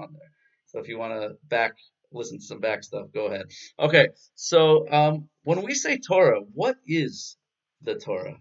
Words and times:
on 0.00 0.12
there. 0.12 0.30
So 0.66 0.78
if 0.80 0.88
you 0.88 0.98
want 0.98 1.14
to 1.20 1.36
back 1.48 1.72
listen 2.12 2.38
to 2.38 2.44
some 2.44 2.60
back 2.60 2.82
stuff, 2.82 3.06
go 3.14 3.26
ahead. 3.26 3.46
Okay, 3.78 4.08
so 4.34 4.90
um, 4.90 5.28
when 5.44 5.62
we 5.62 5.74
say 5.74 5.98
Torah, 5.98 6.40
what 6.54 6.76
is 6.86 7.36
the 7.82 7.94
Torah? 7.94 8.36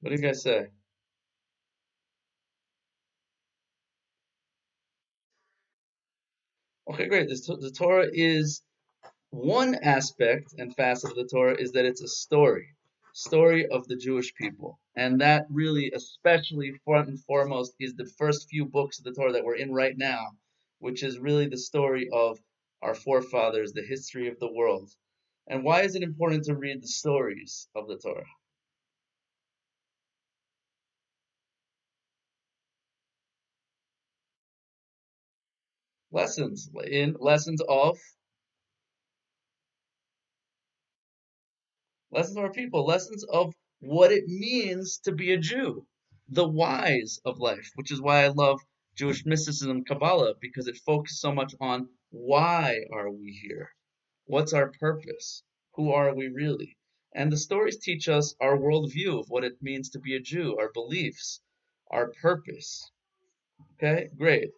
What 0.00 0.10
do 0.10 0.16
you 0.16 0.22
guys 0.22 0.42
say? 0.42 0.66
Okay, 6.90 7.06
great. 7.06 7.28
This, 7.28 7.46
the 7.46 7.72
Torah 7.76 8.08
is 8.12 8.62
one 9.30 9.76
aspect 9.76 10.54
and 10.58 10.74
facet 10.76 11.10
of 11.10 11.16
the 11.16 11.28
Torah 11.32 11.56
is 11.58 11.72
that 11.72 11.84
it's 11.86 12.02
a 12.02 12.08
story, 12.08 12.68
story 13.14 13.66
of 13.66 13.86
the 13.88 13.96
Jewish 13.96 14.34
people, 14.34 14.78
and 14.94 15.20
that 15.20 15.46
really, 15.50 15.90
especially 15.92 16.72
front 16.84 17.08
and 17.08 17.20
foremost, 17.24 17.74
is 17.80 17.94
the 17.94 18.10
first 18.18 18.48
few 18.48 18.64
books 18.64 18.98
of 18.98 19.04
the 19.04 19.12
Torah 19.12 19.32
that 19.32 19.44
we're 19.44 19.56
in 19.56 19.72
right 19.72 19.96
now, 19.96 20.32
which 20.78 21.02
is 21.02 21.18
really 21.18 21.48
the 21.48 21.58
story 21.58 22.08
of 22.12 22.38
our 22.82 22.94
forefathers, 22.94 23.72
the 23.72 23.82
history 23.86 24.28
of 24.28 24.38
the 24.38 24.52
world. 24.52 24.90
And 25.46 25.64
why 25.64 25.82
is 25.82 25.94
it 25.94 26.02
important 26.02 26.44
to 26.44 26.56
read 26.56 26.82
the 26.82 26.88
stories 26.88 27.68
of 27.74 27.88
the 27.88 27.98
Torah? 27.98 28.26
lessons 36.12 36.70
in 36.86 37.16
lessons 37.18 37.60
of 37.68 37.98
lessons 42.10 42.36
of 42.36 42.44
our 42.44 42.52
people, 42.52 42.84
lessons 42.84 43.24
of 43.24 43.54
what 43.82 44.12
it 44.12 44.28
means 44.28 44.98
to 44.98 45.10
be 45.10 45.32
a 45.32 45.38
Jew, 45.38 45.84
the 46.28 46.46
whys 46.46 47.20
of 47.24 47.40
life, 47.40 47.72
which 47.74 47.90
is 47.90 48.00
why 48.00 48.22
I 48.22 48.28
love 48.28 48.60
Jewish 48.94 49.26
mysticism, 49.26 49.84
Kabbalah, 49.84 50.34
because 50.40 50.68
it 50.68 50.76
focuses 50.76 51.20
so 51.20 51.32
much 51.32 51.52
on 51.60 51.88
why 52.10 52.84
are 52.92 53.10
we 53.10 53.32
here? 53.32 53.70
What's 54.26 54.52
our 54.52 54.70
purpose? 54.70 55.42
Who 55.74 55.90
are 55.90 56.14
we 56.14 56.28
really? 56.28 56.78
And 57.12 57.32
the 57.32 57.36
stories 57.36 57.76
teach 57.78 58.08
us 58.08 58.36
our 58.40 58.56
worldview 58.56 59.18
of 59.18 59.28
what 59.28 59.42
it 59.42 59.60
means 59.60 59.90
to 59.90 59.98
be 59.98 60.14
a 60.14 60.20
Jew, 60.20 60.56
our 60.58 60.70
beliefs, 60.72 61.40
our 61.90 62.12
purpose. 62.22 62.88
Okay, 63.74 64.10
great 64.16 64.52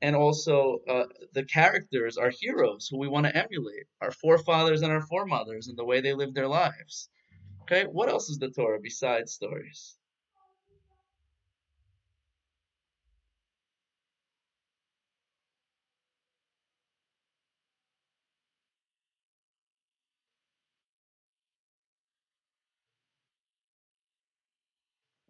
and 0.00 0.14
also 0.14 0.78
uh, 0.88 1.06
the 1.32 1.44
characters 1.44 2.16
are 2.16 2.30
heroes 2.30 2.88
who 2.88 2.98
we 2.98 3.08
want 3.08 3.26
to 3.26 3.36
emulate, 3.36 3.86
our 4.00 4.12
forefathers 4.12 4.82
and 4.82 4.92
our 4.92 5.06
foremothers, 5.06 5.68
and 5.68 5.76
the 5.76 5.84
way 5.84 6.00
they 6.00 6.14
lived 6.14 6.34
their 6.34 6.48
lives. 6.48 7.08
Okay, 7.70 7.84
what 7.86 8.08
else 8.08 8.30
is 8.30 8.38
the 8.38 8.50
Torah 8.50 8.80
besides 8.80 9.32
stories? 9.34 9.96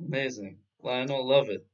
Amazing. 0.01 0.59
Lionel, 0.83 1.27
love 1.27 1.51
it. 1.51 1.67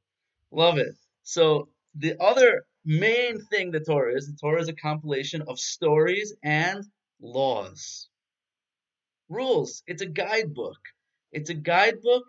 Love 0.51 0.77
it. 0.77 0.95
So 1.23 1.69
the 1.95 2.15
other 2.21 2.65
main 2.85 3.39
thing 3.47 3.71
the 3.71 3.79
Torah 3.81 4.15
is. 4.15 4.27
The 4.27 4.37
Torah 4.37 4.61
is 4.61 4.69
a 4.69 4.73
compilation 4.75 5.43
of 5.43 5.59
stories 5.59 6.35
and 6.43 6.83
laws. 7.21 8.09
Rules. 9.29 9.83
It's 9.87 10.01
a 10.01 10.07
guidebook. 10.07 10.77
It's 11.31 11.49
a 11.49 11.55
guidebook 11.55 12.23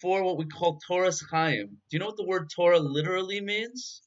for 0.00 0.22
what 0.22 0.38
we 0.38 0.46
call 0.46 0.78
Toras 0.88 1.22
Chaim. 1.30 1.66
Do 1.66 1.76
you 1.90 1.98
know 1.98 2.06
what 2.06 2.16
the 2.16 2.26
word 2.26 2.50
Torah 2.54 2.78
literally 2.78 3.40
means? 3.40 4.02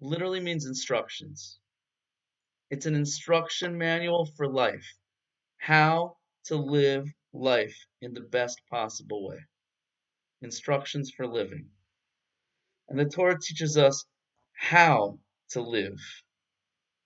Literally 0.00 0.40
means 0.40 0.66
instructions. 0.66 1.58
It's 2.70 2.86
an 2.86 2.94
instruction 2.94 3.78
manual 3.78 4.26
for 4.36 4.48
life. 4.48 4.86
How 5.58 6.16
to 6.46 6.56
live 6.56 7.06
life 7.32 7.76
in 8.02 8.12
the 8.14 8.20
best 8.20 8.60
possible 8.70 9.28
way. 9.28 9.38
Instructions 10.42 11.10
for 11.10 11.26
living. 11.26 11.66
And 12.88 12.98
the 12.98 13.06
Torah 13.06 13.38
teaches 13.40 13.78
us 13.78 14.04
how 14.52 15.18
to 15.50 15.62
live 15.62 15.98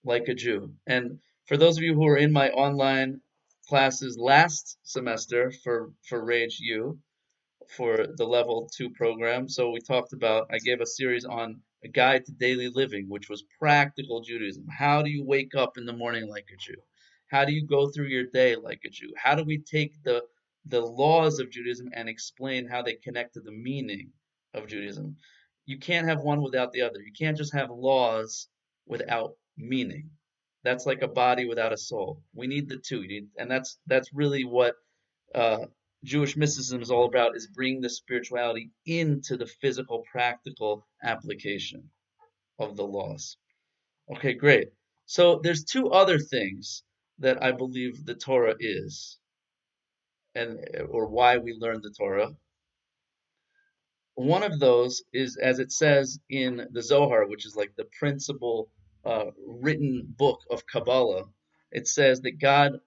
like 0.04 0.28
a 0.28 0.34
Jew. 0.34 0.74
And 0.86 1.20
for 1.48 1.56
those 1.56 1.76
of 1.78 1.82
you 1.82 1.94
who 1.94 2.04
were 2.04 2.18
in 2.18 2.32
my 2.32 2.50
online 2.50 3.20
classes 3.68 4.16
last 4.18 4.78
semester 4.84 5.52
for, 5.64 5.92
for 6.08 6.24
Rage 6.24 6.58
U, 6.60 6.98
for 7.76 8.06
the 8.16 8.24
level 8.26 8.70
two 8.76 8.90
program, 8.90 9.48
so 9.48 9.70
we 9.70 9.80
talked 9.80 10.12
about, 10.12 10.48
I 10.52 10.58
gave 10.58 10.80
a 10.80 10.86
series 10.86 11.24
on 11.24 11.60
a 11.84 11.88
guide 11.88 12.24
to 12.26 12.32
daily 12.32 12.68
living, 12.68 13.06
which 13.08 13.28
was 13.28 13.44
practical 13.58 14.20
Judaism. 14.22 14.66
How 14.68 15.02
do 15.02 15.10
you 15.10 15.24
wake 15.24 15.54
up 15.54 15.78
in 15.78 15.86
the 15.86 15.92
morning 15.92 16.28
like 16.28 16.48
a 16.52 16.56
Jew? 16.56 16.80
How 17.30 17.44
do 17.44 17.52
you 17.52 17.66
go 17.66 17.90
through 17.90 18.06
your 18.06 18.24
day 18.26 18.56
like 18.56 18.80
a 18.86 18.90
Jew? 18.90 19.12
How 19.16 19.34
do 19.34 19.44
we 19.44 19.58
take 19.58 20.02
the 20.04 20.22
the 20.66 20.80
laws 20.80 21.38
of 21.38 21.50
Judaism 21.50 21.88
and 21.94 22.08
explain 22.08 22.66
how 22.66 22.82
they 22.82 22.94
connect 22.94 23.34
to 23.34 23.40
the 23.40 23.52
meaning 23.52 24.10
of 24.54 24.66
Judaism? 24.66 25.16
you 25.68 25.78
can't 25.78 26.08
have 26.08 26.20
one 26.22 26.40
without 26.40 26.72
the 26.72 26.80
other. 26.80 27.00
You 27.00 27.12
can't 27.12 27.36
just 27.36 27.52
have 27.52 27.70
laws 27.70 28.48
without 28.86 29.34
meaning. 29.58 30.10
That's 30.68 30.84
like 30.84 31.00
a 31.00 31.08
body 31.08 31.46
without 31.46 31.72
a 31.72 31.78
soul. 31.78 32.22
We 32.34 32.46
need 32.46 32.68
the 32.68 32.76
two. 32.76 33.00
Need, 33.00 33.28
and 33.38 33.50
that's 33.50 33.78
that's 33.86 34.12
really 34.12 34.44
what 34.44 34.74
uh, 35.34 35.64
Jewish 36.04 36.36
mysticism 36.36 36.82
is 36.82 36.90
all 36.90 37.06
about: 37.06 37.36
is 37.36 37.46
bringing 37.46 37.80
the 37.80 37.88
spirituality 37.88 38.70
into 38.84 39.38
the 39.38 39.46
physical, 39.46 40.04
practical 40.12 40.86
application 41.02 41.88
of 42.58 42.76
the 42.76 42.84
laws. 42.84 43.38
Okay, 44.14 44.34
great. 44.34 44.68
So 45.06 45.40
there's 45.42 45.64
two 45.64 45.88
other 45.88 46.18
things 46.18 46.82
that 47.20 47.42
I 47.42 47.52
believe 47.52 48.04
the 48.04 48.14
Torah 48.14 48.56
is, 48.60 49.18
and 50.34 50.58
or 50.90 51.06
why 51.08 51.38
we 51.38 51.54
learn 51.54 51.80
the 51.80 51.94
Torah. 51.96 52.36
One 54.16 54.42
of 54.42 54.60
those 54.60 55.02
is, 55.14 55.38
as 55.38 55.60
it 55.60 55.72
says 55.72 56.18
in 56.28 56.68
the 56.72 56.82
Zohar, 56.82 57.26
which 57.26 57.46
is 57.46 57.56
like 57.56 57.72
the 57.74 57.88
principal 57.98 58.68
uh, 59.04 59.26
written 59.46 60.14
book 60.16 60.40
of 60.50 60.66
Kabbalah. 60.66 61.24
It 61.70 61.88
says 61.88 62.20
that 62.22 62.40
God. 62.40 62.80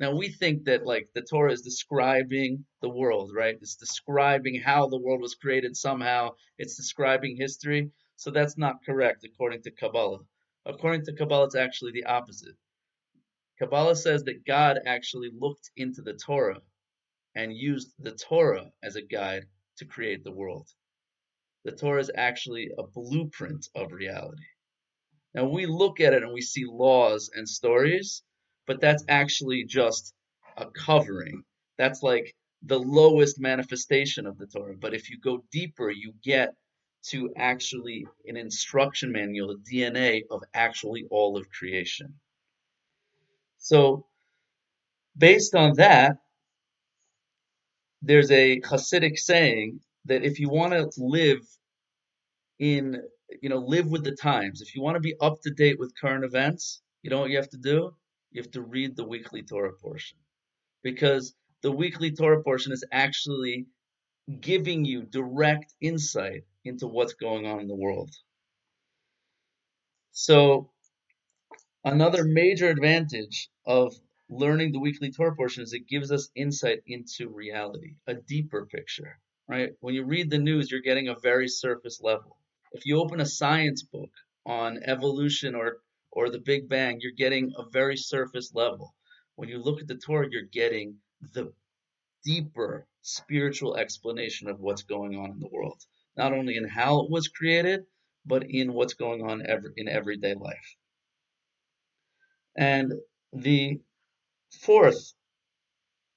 Now 0.00 0.14
we 0.14 0.28
think 0.28 0.64
that 0.64 0.86
like 0.86 1.08
the 1.14 1.22
Torah 1.22 1.52
is 1.52 1.62
describing 1.62 2.64
the 2.82 2.88
world, 2.88 3.32
right? 3.34 3.56
It's 3.60 3.76
describing 3.76 4.60
how 4.60 4.88
the 4.88 4.98
world 4.98 5.20
was 5.20 5.34
created 5.34 5.76
somehow. 5.76 6.30
It's 6.58 6.76
describing 6.76 7.36
history. 7.36 7.90
So 8.16 8.30
that's 8.30 8.56
not 8.56 8.84
correct 8.84 9.24
according 9.24 9.62
to 9.62 9.70
Kabbalah. 9.72 10.20
According 10.66 11.04
to 11.06 11.14
Kabbalah, 11.14 11.46
it's 11.46 11.56
actually 11.56 11.92
the 11.92 12.04
opposite. 12.04 12.54
Kabbalah 13.58 13.96
says 13.96 14.24
that 14.24 14.44
God 14.46 14.78
actually 14.86 15.30
looked 15.36 15.70
into 15.76 16.02
the 16.02 16.14
Torah 16.14 16.60
and 17.34 17.52
used 17.52 17.92
the 17.98 18.12
Torah 18.12 18.70
as 18.82 18.96
a 18.96 19.02
guide 19.02 19.46
to 19.78 19.84
create 19.84 20.24
the 20.24 20.32
world. 20.32 20.68
The 21.64 21.72
Torah 21.72 22.00
is 22.00 22.10
actually 22.14 22.70
a 22.78 22.84
blueprint 22.84 23.68
of 23.74 23.92
reality. 23.92 24.44
Now 25.38 25.44
we 25.44 25.66
look 25.66 26.00
at 26.00 26.14
it 26.14 26.24
and 26.24 26.32
we 26.34 26.40
see 26.40 26.64
laws 26.66 27.30
and 27.32 27.48
stories, 27.48 28.24
but 28.66 28.80
that's 28.80 29.04
actually 29.08 29.62
just 29.62 30.12
a 30.56 30.66
covering. 30.66 31.44
That's 31.76 32.02
like 32.02 32.34
the 32.62 32.80
lowest 32.80 33.38
manifestation 33.38 34.26
of 34.26 34.36
the 34.36 34.48
Torah. 34.48 34.74
But 34.76 34.94
if 34.94 35.10
you 35.10 35.20
go 35.20 35.44
deeper, 35.52 35.92
you 35.92 36.12
get 36.24 36.54
to 37.10 37.32
actually 37.36 38.04
an 38.26 38.36
instruction 38.36 39.12
manual, 39.12 39.56
the 39.56 39.76
DNA 39.76 40.22
of 40.28 40.42
actually 40.54 41.04
all 41.08 41.36
of 41.36 41.48
creation. 41.50 42.14
So, 43.58 44.06
based 45.16 45.54
on 45.54 45.74
that, 45.76 46.16
there's 48.02 48.32
a 48.32 48.60
Hasidic 48.62 49.16
saying 49.18 49.78
that 50.06 50.24
if 50.24 50.40
you 50.40 50.48
want 50.48 50.72
to 50.72 50.90
live 51.00 51.46
in, 52.58 53.00
you 53.42 53.48
know, 53.48 53.58
live 53.58 53.88
with 53.88 54.04
the 54.04 54.16
times, 54.16 54.60
if 54.60 54.74
you 54.74 54.82
want 54.82 54.96
to 54.96 55.00
be 55.00 55.14
up 55.20 55.40
to 55.42 55.50
date 55.50 55.78
with 55.78 55.98
current 56.00 56.24
events, 56.24 56.82
you 57.02 57.10
know 57.10 57.20
what 57.20 57.30
you 57.30 57.36
have 57.36 57.50
to 57.50 57.58
do? 57.58 57.94
You 58.30 58.42
have 58.42 58.50
to 58.52 58.62
read 58.62 58.96
the 58.96 59.06
weekly 59.06 59.42
Torah 59.42 59.72
portion. 59.82 60.18
Because 60.82 61.34
the 61.62 61.72
weekly 61.72 62.12
Torah 62.12 62.42
portion 62.42 62.72
is 62.72 62.84
actually 62.92 63.66
giving 64.40 64.84
you 64.84 65.02
direct 65.04 65.74
insight 65.80 66.44
into 66.64 66.86
what's 66.86 67.14
going 67.14 67.46
on 67.46 67.60
in 67.60 67.68
the 67.68 67.76
world. 67.76 68.10
So, 70.12 70.70
another 71.84 72.24
major 72.24 72.68
advantage 72.68 73.50
of 73.66 73.94
learning 74.30 74.72
the 74.72 74.80
weekly 74.80 75.12
Torah 75.12 75.36
portion 75.36 75.62
is 75.62 75.72
it 75.72 75.88
gives 75.88 76.12
us 76.12 76.30
insight 76.34 76.80
into 76.86 77.28
reality, 77.30 77.96
a 78.06 78.14
deeper 78.14 78.66
picture, 78.66 79.18
right? 79.48 79.72
When 79.80 79.94
you 79.94 80.04
read 80.04 80.30
the 80.30 80.38
news, 80.38 80.70
you're 80.70 80.82
getting 80.82 81.08
a 81.08 81.18
very 81.22 81.48
surface 81.48 82.00
level. 82.02 82.37
If 82.72 82.86
you 82.86 82.98
open 83.00 83.20
a 83.20 83.26
science 83.26 83.82
book 83.82 84.10
on 84.46 84.80
evolution 84.84 85.54
or 85.54 85.78
or 86.10 86.30
the 86.30 86.40
Big 86.40 86.68
Bang, 86.68 86.98
you're 87.00 87.12
getting 87.12 87.52
a 87.56 87.68
very 87.70 87.96
surface 87.96 88.52
level. 88.54 88.94
When 89.36 89.48
you 89.48 89.58
look 89.58 89.80
at 89.80 89.86
the 89.86 89.96
Torah, 89.96 90.28
you're 90.30 90.42
getting 90.42 90.96
the 91.20 91.52
deeper 92.24 92.86
spiritual 93.02 93.76
explanation 93.76 94.48
of 94.48 94.60
what's 94.60 94.82
going 94.82 95.16
on 95.16 95.30
in 95.30 95.38
the 95.38 95.48
world, 95.48 95.80
not 96.16 96.32
only 96.32 96.56
in 96.56 96.66
how 96.66 97.00
it 97.00 97.10
was 97.10 97.28
created, 97.28 97.84
but 98.26 98.50
in 98.50 98.72
what's 98.72 98.94
going 98.94 99.22
on 99.22 99.46
every, 99.46 99.70
in 99.76 99.88
everyday 99.88 100.34
life. 100.34 100.76
And 102.56 102.92
the 103.32 103.80
fourth 104.60 105.14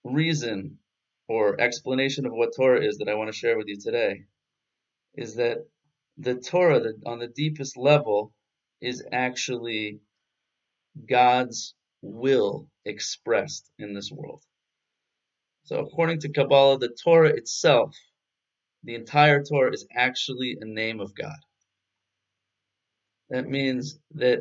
reason 0.04 0.80
or 1.28 1.62
explanation 1.62 2.26
of 2.26 2.34
what 2.34 2.56
Torah 2.56 2.84
is 2.84 2.98
that 2.98 3.10
I 3.10 3.16
want 3.16 3.32
to 3.32 3.38
share 3.38 3.58
with 3.58 3.68
you 3.68 3.78
today 3.80 4.26
is 5.14 5.36
that 5.36 5.58
the 6.18 6.36
Torah, 6.36 6.94
on 7.06 7.20
the 7.20 7.28
deepest 7.28 7.78
level, 7.78 8.34
is 8.82 9.04
actually 9.12 10.00
God's 11.08 11.76
will 12.02 12.68
expressed 12.86 13.70
in 13.80 13.94
this 13.94 14.12
world. 14.12 14.42
So, 15.64 15.80
according 15.80 16.20
to 16.22 16.30
Kabbalah, 16.32 16.80
the 16.80 16.96
Torah 17.04 17.30
itself, 17.30 17.96
the 18.84 18.96
entire 18.96 19.44
Torah, 19.44 19.72
is 19.72 19.86
actually 19.96 20.58
a 20.60 20.66
name 20.66 21.00
of 21.00 21.16
God. 21.16 21.38
That 23.30 23.48
means 23.48 24.00
that 24.16 24.40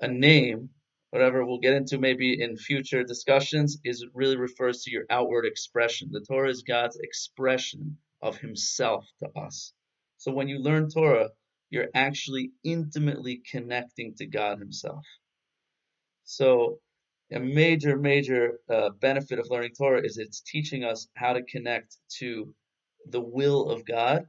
a 0.00 0.08
name, 0.08 0.70
whatever 1.10 1.46
we'll 1.46 1.60
get 1.60 1.74
into 1.74 1.98
maybe 1.98 2.42
in 2.42 2.56
future 2.56 3.04
discussions, 3.04 3.78
is 3.84 4.04
really 4.12 4.36
refers 4.36 4.82
to 4.82 4.90
your 4.90 5.04
outward 5.08 5.46
expression. 5.46 6.10
The 6.10 6.20
Torah 6.20 6.50
is 6.50 6.62
God's 6.62 6.98
expression 6.98 7.96
of 8.20 8.36
Himself 8.36 9.06
to 9.20 9.28
us. 9.38 9.72
So 10.22 10.30
when 10.30 10.46
you 10.46 10.60
learn 10.60 10.88
Torah, 10.88 11.30
you're 11.68 11.88
actually 11.96 12.52
intimately 12.62 13.42
connecting 13.50 14.14
to 14.18 14.26
God 14.26 14.60
Himself. 14.60 15.04
So 16.22 16.78
a 17.32 17.40
major, 17.40 17.98
major 17.98 18.60
uh, 18.70 18.90
benefit 19.00 19.40
of 19.40 19.50
learning 19.50 19.72
Torah 19.76 20.00
is 20.00 20.18
it's 20.18 20.40
teaching 20.40 20.84
us 20.84 21.08
how 21.16 21.32
to 21.32 21.42
connect 21.42 21.96
to 22.20 22.54
the 23.10 23.20
will 23.20 23.68
of 23.68 23.84
God, 23.84 24.26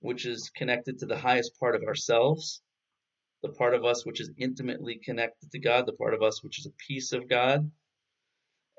which 0.00 0.26
is 0.26 0.50
connected 0.50 0.98
to 0.98 1.06
the 1.06 1.16
highest 1.16 1.58
part 1.58 1.74
of 1.74 1.84
ourselves, 1.84 2.60
the 3.42 3.48
part 3.48 3.72
of 3.72 3.82
us 3.82 4.04
which 4.04 4.20
is 4.20 4.30
intimately 4.36 5.00
connected 5.02 5.50
to 5.52 5.58
God, 5.58 5.86
the 5.86 5.94
part 5.94 6.12
of 6.12 6.20
us 6.20 6.44
which 6.44 6.58
is 6.58 6.66
a 6.66 6.84
piece 6.86 7.12
of 7.12 7.30
God, 7.30 7.70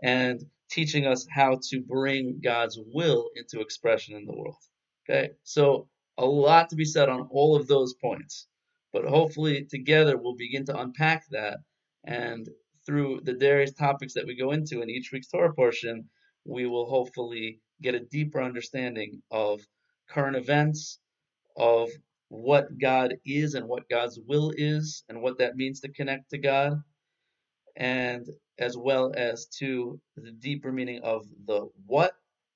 and 0.03 0.39
teaching 0.69 1.07
us 1.07 1.25
how 1.27 1.57
to 1.69 1.81
bring 1.81 2.39
God's 2.39 2.77
will 2.93 3.31
into 3.35 3.61
expression 3.61 4.15
in 4.15 4.25
the 4.25 4.35
world. 4.35 4.61
Okay, 5.09 5.31
so 5.41 5.87
a 6.21 6.25
lot 6.25 6.69
to 6.69 6.75
be 6.75 6.85
said 6.85 7.09
on 7.09 7.27
all 7.31 7.56
of 7.56 7.68
those 7.68 7.94
points, 7.95 8.47
but 8.94 9.06
hopefully 9.06 9.65
together 9.69 10.18
we'll 10.18 10.35
begin 10.35 10.65
to 10.65 10.79
unpack 10.79 11.25
that. 11.31 11.57
And 12.06 12.47
through 12.85 13.21
the 13.23 13.35
various 13.35 13.73
topics 13.73 14.13
that 14.13 14.25
we 14.25 14.35
go 14.35 14.51
into 14.51 14.81
in 14.81 14.89
each 14.89 15.12
week's 15.12 15.27
Torah 15.27 15.53
portion, 15.53 16.09
we 16.45 16.65
will 16.68 16.85
hopefully 16.85 17.59
get 17.81 17.95
a 17.95 18.00
deeper 18.00 18.41
understanding 18.41 19.21
of 19.31 19.62
current 20.09 20.35
events, 20.35 21.00
of 21.57 21.89
what 22.29 22.77
God 22.79 23.15
is 23.25 23.56
and 23.56 23.68
what 23.68 23.89
God's 23.89 24.19
will 24.25 24.53
is 24.56 25.03
and 25.09 25.21
what 25.21 25.38
that 25.39 25.56
means 25.56 25.81
to 25.81 25.91
connect 25.91 26.29
to 26.29 26.38
God, 26.38 26.73
and 27.75 28.25
as 28.59 28.77
well 28.77 29.12
as 29.15 29.47
to 29.59 30.00
the 30.15 30.31
deeper 30.31 30.71
meaning 30.71 31.01
of 31.03 31.25
the 31.45 31.68
what, 31.85 32.13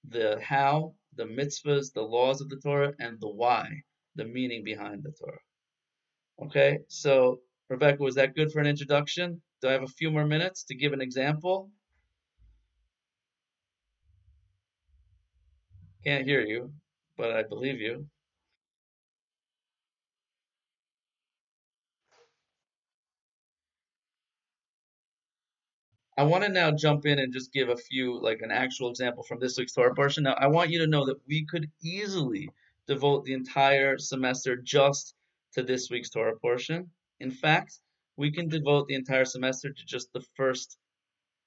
the 0.07 0.39
how, 0.41 0.93
the 1.15 1.25
mitzvahs, 1.25 1.93
the 1.93 2.01
laws 2.01 2.41
of 2.41 2.49
the 2.49 2.57
Torah, 2.57 2.93
and 2.99 3.19
the 3.19 3.29
why, 3.29 3.81
the 4.15 4.25
meaning 4.25 4.63
behind 4.63 5.03
the 5.03 5.11
Torah. 5.11 5.39
Okay, 6.43 6.79
so 6.87 7.39
Rebecca, 7.69 8.03
was 8.03 8.15
that 8.15 8.35
good 8.35 8.51
for 8.51 8.59
an 8.59 8.67
introduction? 8.67 9.41
Do 9.61 9.69
I 9.69 9.71
have 9.71 9.83
a 9.83 9.87
few 9.87 10.11
more 10.11 10.25
minutes 10.25 10.63
to 10.65 10.75
give 10.75 10.93
an 10.93 11.01
example? 11.01 11.71
Can't 16.03 16.25
hear 16.25 16.41
you, 16.41 16.71
but 17.17 17.31
I 17.31 17.43
believe 17.43 17.79
you. 17.79 18.05
I 26.17 26.23
want 26.23 26.45
to 26.45 26.49
now 26.49 26.71
jump 26.71 27.05
in 27.05 27.19
and 27.19 27.33
just 27.33 27.51
give 27.51 27.67
a 27.67 27.75
few, 27.75 28.17
like 28.21 28.41
an 28.41 28.51
actual 28.51 28.89
example 28.89 29.23
from 29.23 29.39
this 29.39 29.57
week's 29.57 29.73
Torah 29.73 29.93
portion. 29.93 30.23
Now, 30.23 30.35
I 30.39 30.47
want 30.47 30.69
you 30.69 30.79
to 30.79 30.87
know 30.87 31.05
that 31.07 31.19
we 31.27 31.45
could 31.45 31.69
easily 31.83 32.49
devote 32.87 33.25
the 33.25 33.33
entire 33.33 33.97
semester 33.97 34.55
just 34.55 35.13
to 35.53 35.63
this 35.63 35.89
week's 35.89 36.09
Torah 36.09 36.37
portion. 36.39 36.89
In 37.19 37.31
fact, 37.31 37.79
we 38.15 38.31
can 38.31 38.47
devote 38.47 38.87
the 38.87 38.95
entire 38.95 39.25
semester 39.25 39.73
to 39.73 39.85
just 39.85 40.13
the 40.13 40.23
first 40.35 40.77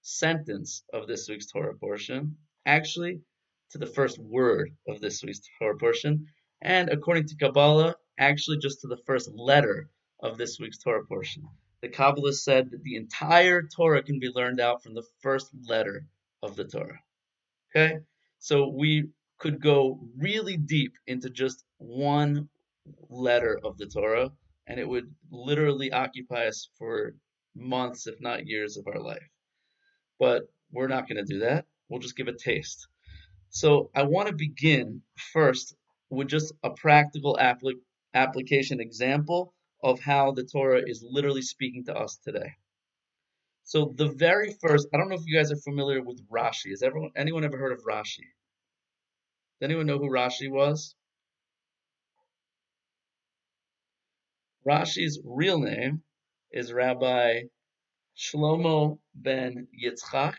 sentence 0.03 0.85
of 0.93 1.07
this 1.07 1.31
week's 1.31 1.47
Torah 1.47 1.75
portion, 1.75 2.37
actually, 2.67 3.23
to 3.71 3.79
the 3.79 3.87
first 3.87 4.19
word 4.19 4.71
of 4.87 5.01
this 5.01 5.23
week's 5.23 5.41
Torah 5.59 5.79
portion, 5.79 6.27
and 6.61 6.91
according 6.91 7.27
to 7.29 7.37
Kabbalah, 7.37 7.95
actually 8.19 8.59
just 8.59 8.83
to 8.83 8.89
the 8.89 9.01
first 9.07 9.31
letter 9.33 9.89
of 10.21 10.37
this 10.37 10.59
week's 10.61 10.79
Torah 10.79 11.07
portion 11.07 11.49
the 11.81 11.89
Kabbalists 11.89 12.43
said 12.43 12.71
that 12.71 12.83
the 12.83 12.97
entire 12.97 13.63
Torah 13.63 14.03
can 14.03 14.19
be 14.19 14.31
learned 14.35 14.61
out 14.61 14.83
from 14.83 14.95
the 14.95 15.07
first 15.21 15.51
letter 15.69 16.07
of 16.43 16.57
the 16.57 16.65
Torah. 16.65 17.01
Okay? 17.71 17.99
So 18.39 18.69
we 18.69 19.09
could 19.39 19.61
go 19.61 20.01
really 20.17 20.57
deep 20.57 20.95
into 21.07 21.31
just 21.31 21.65
one 21.79 22.49
letter 23.09 23.59
of 23.63 23.79
the 23.79 23.87
Torah, 23.87 24.31
and 24.67 24.81
it 24.81 24.89
would 24.89 25.15
literally 25.31 25.93
occupy 25.93 26.47
us 26.47 26.69
for 26.79 27.15
months, 27.55 28.07
if 28.07 28.21
not 28.21 28.47
years, 28.47 28.77
of 28.77 28.87
our 28.87 29.01
life. 29.01 29.29
But 30.19 30.45
we're 30.73 30.89
not 30.89 31.09
going 31.09 31.25
to 31.25 31.33
do 31.33 31.41
that. 31.41 31.67
We'll 31.89 32.01
just 32.01 32.17
give 32.17 32.29
a 32.29 32.33
taste. 32.33 32.89
So 33.51 33.91
I 33.95 34.03
want 34.03 34.29
to 34.29 34.35
begin 34.35 35.03
first 35.33 35.75
with 36.11 36.29
just 36.29 36.53
a 36.63 36.71
practical 36.71 37.39
applic- 37.41 37.81
application 38.15 38.81
example 38.81 39.55
of 39.83 40.01
how 40.01 40.33
the 40.33 40.45
Torah 40.45 40.83
is 40.87 41.05
literally 41.09 41.43
speaking 41.43 41.85
to 41.85 41.95
us 41.97 42.19
today. 42.25 42.53
So 43.65 43.93
the 43.97 44.09
very 44.09 44.55
first, 44.61 44.89
I 44.95 44.97
don't 44.97 45.09
know 45.09 45.17
if 45.17 45.27
you 45.27 45.37
guys 45.37 45.53
are 45.53 45.57
familiar 45.57 46.03
with 46.03 46.27
Rashi. 46.29 46.71
Has 46.71 46.83
everyone 46.83 47.11
anyone 47.17 47.45
ever 47.45 47.59
heard 47.59 47.73
of 47.73 47.85
Rashi? 47.85 48.25
Does 49.61 49.67
anyone 49.67 49.87
know 49.87 49.99
who 49.99 50.11
Rashi 50.11 50.51
was? 50.51 50.95
Rashi's 54.67 55.21
real 55.25 55.61
name 55.61 56.03
is 56.51 56.73
Rabbi 56.73 57.43
Shlomo 58.17 58.99
ben 59.15 59.69
Yitzchak, 59.83 60.35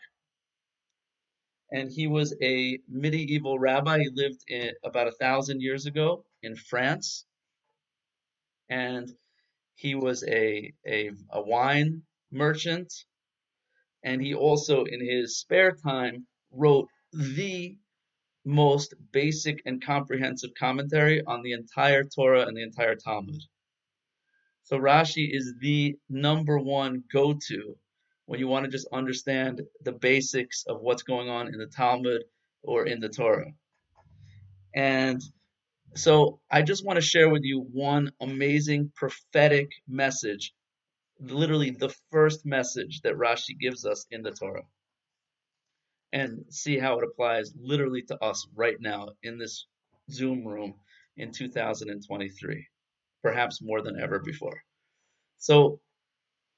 and 1.72 1.90
he 1.92 2.08
was 2.08 2.36
a 2.42 2.80
medieval 2.90 3.60
rabbi. 3.60 4.00
He 4.00 4.10
lived 4.14 4.44
in, 4.48 4.72
about 4.84 5.08
a 5.08 5.12
thousand 5.14 5.62
years 5.62 5.86
ago 5.86 6.26
in 6.44 6.56
France, 6.56 7.26
and 8.70 9.10
he 9.80 9.96
was 9.96 10.26
a, 10.26 10.74
a, 10.86 11.12
a 11.32 11.42
wine 11.42 12.02
merchant, 12.32 12.94
and 14.04 14.22
he 14.22 14.34
also, 14.34 14.84
in 14.84 15.00
his 15.00 15.40
spare 15.40 15.72
time, 15.72 16.28
wrote 16.52 16.90
the 17.14 17.78
most 18.44 18.94
basic 19.14 19.62
and 19.66 19.82
comprehensive 19.82 20.50
commentary 20.60 21.24
on 21.26 21.44
the 21.44 21.54
entire 21.54 22.04
Torah 22.04 22.46
and 22.46 22.58
the 22.58 22.64
entire 22.64 22.96
Talmud. 22.96 23.42
So 24.64 24.78
Rashi 24.78 25.34
is 25.34 25.54
the 25.62 25.96
number 26.10 26.60
one 26.60 27.04
go 27.14 27.34
to 27.48 27.78
when 28.26 28.42
you 28.42 28.50
want 28.50 28.66
to 28.66 28.72
just 28.72 28.88
understand 28.92 29.62
the 29.86 29.94
basics 29.94 30.66
of 30.68 30.82
what's 30.82 31.04
going 31.04 31.30
on 31.30 31.48
in 31.48 31.58
the 31.58 31.68
Talmud 31.68 32.24
or 32.64 32.86
in 32.86 33.00
the 33.00 33.10
Torah. 33.10 33.54
And 34.76 35.22
so 35.96 36.40
I 36.52 36.62
just 36.62 36.86
want 36.86 36.98
to 36.98 37.02
share 37.02 37.30
with 37.30 37.44
you 37.44 37.62
one 37.72 38.12
amazing 38.22 38.92
prophetic 38.96 39.72
message, 39.88 40.54
literally 41.20 41.72
the 41.72 41.94
first 42.12 42.46
message 42.46 43.02
that 43.02 43.16
Rashi 43.16 43.58
gives 43.60 43.86
us 43.86 44.06
in 44.12 44.22
the 44.22 44.32
Torah. 44.32 44.64
And 46.12 46.46
see 46.50 46.80
how 46.80 46.98
it 47.00 47.04
applies 47.04 47.54
literally 47.60 48.02
to 48.04 48.18
us 48.24 48.48
right 48.56 48.78
now 48.80 49.10
in 49.22 49.38
this 49.38 49.68
Zoom 50.10 50.46
room 50.46 50.74
in 51.18 51.32
2023, 51.32 52.68
perhaps 53.22 53.62
more 53.62 53.82
than 53.82 54.00
ever 54.02 54.20
before. 54.20 54.64
So, 55.38 55.80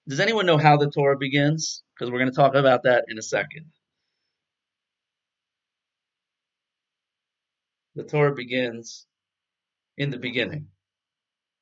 does 0.08 0.20
anyone 0.20 0.46
know 0.46 0.58
how 0.58 0.78
the 0.78 0.90
Torah 0.90 1.18
begins? 1.18 1.84
Because 1.94 2.12
we're 2.12 2.20
going 2.20 2.32
to 2.32 2.36
talk 2.36 2.56
about 2.56 2.84
that 2.84 3.06
in 3.10 3.18
a 3.18 3.22
second. 3.22 3.66
The 7.96 8.04
Torah 8.04 8.34
begins 8.34 9.06
in 9.98 10.10
the 10.10 10.18
beginning. 10.18 10.68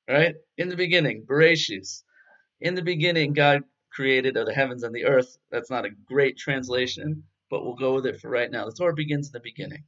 Right? 0.08 0.36
In 0.58 0.70
the 0.70 0.76
beginning, 0.76 1.26
Bereshis. 1.26 2.04
In 2.62 2.76
the 2.76 2.82
beginning, 2.82 3.34
God 3.34 3.64
created 3.92 4.34
the 4.36 4.54
heavens 4.54 4.84
and 4.84 4.94
the 4.94 5.06
earth. 5.06 5.38
That's 5.52 5.70
not 5.70 5.86
a 5.86 5.92
great 6.08 6.38
translation, 6.38 7.24
but 7.50 7.64
we'll 7.64 7.76
go 7.76 7.96
with 7.96 8.06
it 8.06 8.20
for 8.20 8.30
right 8.30 8.52
now. 8.52 8.66
The 8.66 8.74
Torah 8.74 8.94
begins 8.94 9.28
in 9.28 9.34
the 9.34 9.40
beginning. 9.40 9.84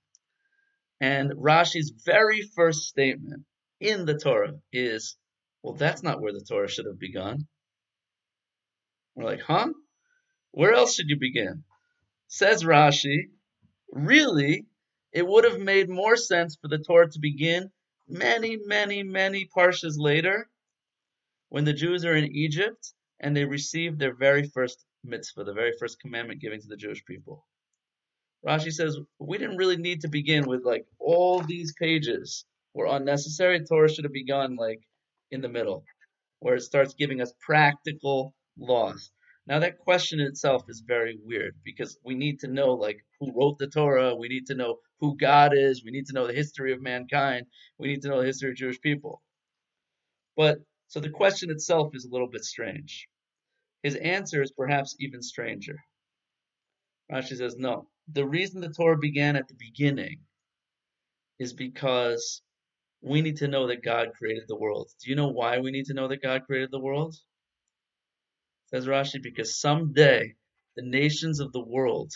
And 0.99 1.31
Rashi's 1.31 1.93
very 2.05 2.41
first 2.55 2.87
statement 2.87 3.43
in 3.79 4.05
the 4.05 4.17
Torah 4.17 4.53
is, 4.71 5.17
well, 5.63 5.73
that's 5.73 6.03
not 6.03 6.21
where 6.21 6.33
the 6.33 6.45
Torah 6.47 6.69
should 6.69 6.85
have 6.85 6.99
begun. 6.99 7.47
We're 9.15 9.25
like, 9.25 9.41
huh? 9.41 9.69
Where 10.51 10.73
else 10.73 10.95
should 10.95 11.09
you 11.09 11.17
begin? 11.19 11.63
Says 12.27 12.63
Rashi, 12.63 13.29
Really, 13.91 14.65
it 15.11 15.27
would 15.27 15.43
have 15.43 15.59
made 15.59 15.89
more 15.89 16.15
sense 16.15 16.55
for 16.61 16.69
the 16.69 16.77
Torah 16.77 17.09
to 17.09 17.19
begin 17.19 17.71
many, 18.11 18.57
many, 18.65 19.03
many 19.03 19.49
parshas 19.55 19.95
later 19.97 20.49
when 21.49 21.65
the 21.65 21.73
Jews 21.73 22.05
are 22.05 22.15
in 22.15 22.35
Egypt 22.35 22.93
and 23.19 23.35
they 23.35 23.45
receive 23.45 23.97
their 23.97 24.15
very 24.15 24.47
first 24.47 24.85
mitzvah, 25.03 25.43
the 25.43 25.53
very 25.53 25.73
first 25.79 25.99
commandment 25.99 26.41
given 26.41 26.59
to 26.61 26.67
the 26.67 26.77
Jewish 26.77 27.03
people. 27.05 27.45
Rashi 28.45 28.71
says 28.71 28.97
we 29.19 29.37
didn't 29.37 29.57
really 29.57 29.77
need 29.77 30.01
to 30.01 30.07
begin 30.09 30.47
with 30.47 30.65
like 30.65 30.85
all 30.99 31.41
these 31.41 31.73
pages 31.79 32.45
were 32.73 32.87
unnecessary. 32.87 33.63
Torah 33.63 33.89
should 33.89 34.05
have 34.05 34.13
begun 34.13 34.55
like 34.55 34.81
in 35.29 35.41
the 35.41 35.49
middle, 35.49 35.85
where 36.39 36.55
it 36.55 36.61
starts 36.61 36.93
giving 36.95 37.21
us 37.21 37.33
practical 37.39 38.33
laws. 38.57 39.11
Now 39.47 39.59
that 39.59 39.79
question 39.79 40.19
itself 40.19 40.63
is 40.69 40.83
very 40.85 41.17
weird 41.23 41.55
because 41.63 41.97
we 42.03 42.15
need 42.15 42.39
to 42.39 42.47
know 42.47 42.73
like 42.73 43.05
who 43.19 43.31
wrote 43.33 43.59
the 43.59 43.67
Torah, 43.67 44.15
we 44.15 44.27
need 44.27 44.47
to 44.47 44.55
know 44.55 44.79
who 45.01 45.17
God 45.17 45.53
is, 45.53 45.83
we 45.83 45.91
need 45.91 46.05
to 46.05 46.13
know 46.13 46.27
the 46.27 46.33
history 46.33 46.71
of 46.71 46.81
mankind, 46.81 47.47
we 47.79 47.87
need 47.87 48.03
to 48.03 48.07
know 48.07 48.19
the 48.19 48.27
history 48.27 48.51
of 48.51 48.55
Jewish 48.55 48.79
people. 48.79 49.21
But 50.37 50.59
so 50.87 50.99
the 50.99 51.09
question 51.09 51.49
itself 51.49 51.95
is 51.95 52.05
a 52.05 52.11
little 52.11 52.29
bit 52.29 52.45
strange. 52.45 53.07
His 53.83 53.95
answer 53.95 54.41
is 54.43 54.51
perhaps 54.51 54.95
even 54.99 55.21
stranger. 55.21 55.77
Rashi 57.11 57.35
says, 57.35 57.57
no, 57.57 57.87
the 58.13 58.25
reason 58.25 58.61
the 58.61 58.69
Torah 58.69 58.97
began 58.97 59.35
at 59.35 59.47
the 59.47 59.55
beginning 59.55 60.19
is 61.39 61.51
because 61.51 62.41
we 63.01 63.21
need 63.21 63.37
to 63.37 63.47
know 63.47 63.67
that 63.67 63.83
God 63.83 64.09
created 64.15 64.43
the 64.47 64.57
world. 64.59 64.89
Do 65.03 65.09
you 65.09 65.15
know 65.15 65.29
why 65.29 65.57
we 65.57 65.71
need 65.71 65.85
to 65.85 65.95
know 65.95 66.07
that 66.07 66.21
God 66.21 66.43
created 66.45 66.69
the 66.71 66.79
world? 66.79 67.15
Says 68.67 68.85
Rashi, 68.85 69.21
because 69.21 69.59
someday 69.59 70.35
the 70.77 70.83
nations 70.83 71.39
of 71.39 71.51
the 71.51 71.65
world 71.65 72.11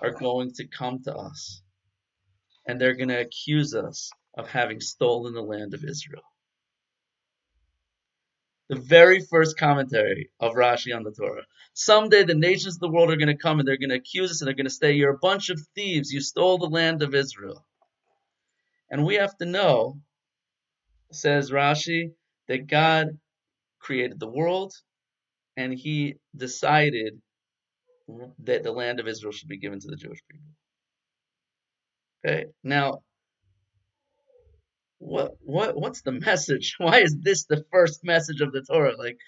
are 0.00 0.10
going 0.10 0.52
to 0.52 0.66
come 0.66 1.02
to 1.04 1.14
us 1.14 1.62
and 2.66 2.80
they're 2.80 2.94
going 2.94 3.08
to 3.08 3.20
accuse 3.20 3.74
us 3.74 4.10
of 4.36 4.48
having 4.48 4.80
stolen 4.80 5.34
the 5.34 5.42
land 5.42 5.74
of 5.74 5.84
Israel. 5.84 6.22
The 8.68 8.76
very 8.76 9.20
first 9.20 9.58
commentary 9.58 10.30
of 10.40 10.54
Rashi 10.54 10.94
on 10.96 11.02
the 11.02 11.12
Torah. 11.12 11.44
Someday 11.74 12.24
the 12.24 12.34
nations 12.34 12.76
of 12.76 12.80
the 12.80 12.88
world 12.88 13.10
are 13.10 13.16
going 13.16 13.28
to 13.28 13.36
come 13.36 13.58
and 13.58 13.68
they're 13.68 13.76
going 13.76 13.90
to 13.90 13.96
accuse 13.96 14.30
us 14.30 14.40
and 14.40 14.48
they're 14.48 14.54
going 14.54 14.64
to 14.64 14.70
say, 14.70 14.92
You're 14.92 15.14
a 15.14 15.18
bunch 15.18 15.50
of 15.50 15.60
thieves. 15.74 16.12
You 16.12 16.20
stole 16.20 16.58
the 16.58 16.66
land 16.66 17.02
of 17.02 17.14
Israel. 17.14 17.64
And 18.90 19.04
we 19.04 19.16
have 19.16 19.36
to 19.38 19.44
know, 19.44 19.98
says 21.12 21.50
Rashi, 21.50 22.12
that 22.48 22.66
God 22.66 23.18
created 23.80 24.18
the 24.18 24.30
world 24.30 24.72
and 25.56 25.72
he 25.74 26.16
decided 26.36 27.20
that 28.40 28.62
the 28.62 28.72
land 28.72 29.00
of 29.00 29.08
Israel 29.08 29.32
should 29.32 29.48
be 29.48 29.58
given 29.58 29.80
to 29.80 29.88
the 29.88 29.96
Jewish 29.96 30.20
people. 30.30 30.46
Okay, 32.24 32.46
now 32.62 33.00
what 34.98 35.32
what 35.40 35.76
what's 35.76 36.02
the 36.02 36.12
message? 36.26 36.76
Why 36.78 37.00
is 37.00 37.16
this 37.20 37.44
the 37.44 37.64
first 37.70 38.04
message 38.04 38.40
of 38.40 38.52
the 38.52 38.62
Torah? 38.62 38.96
Like, 38.96 39.18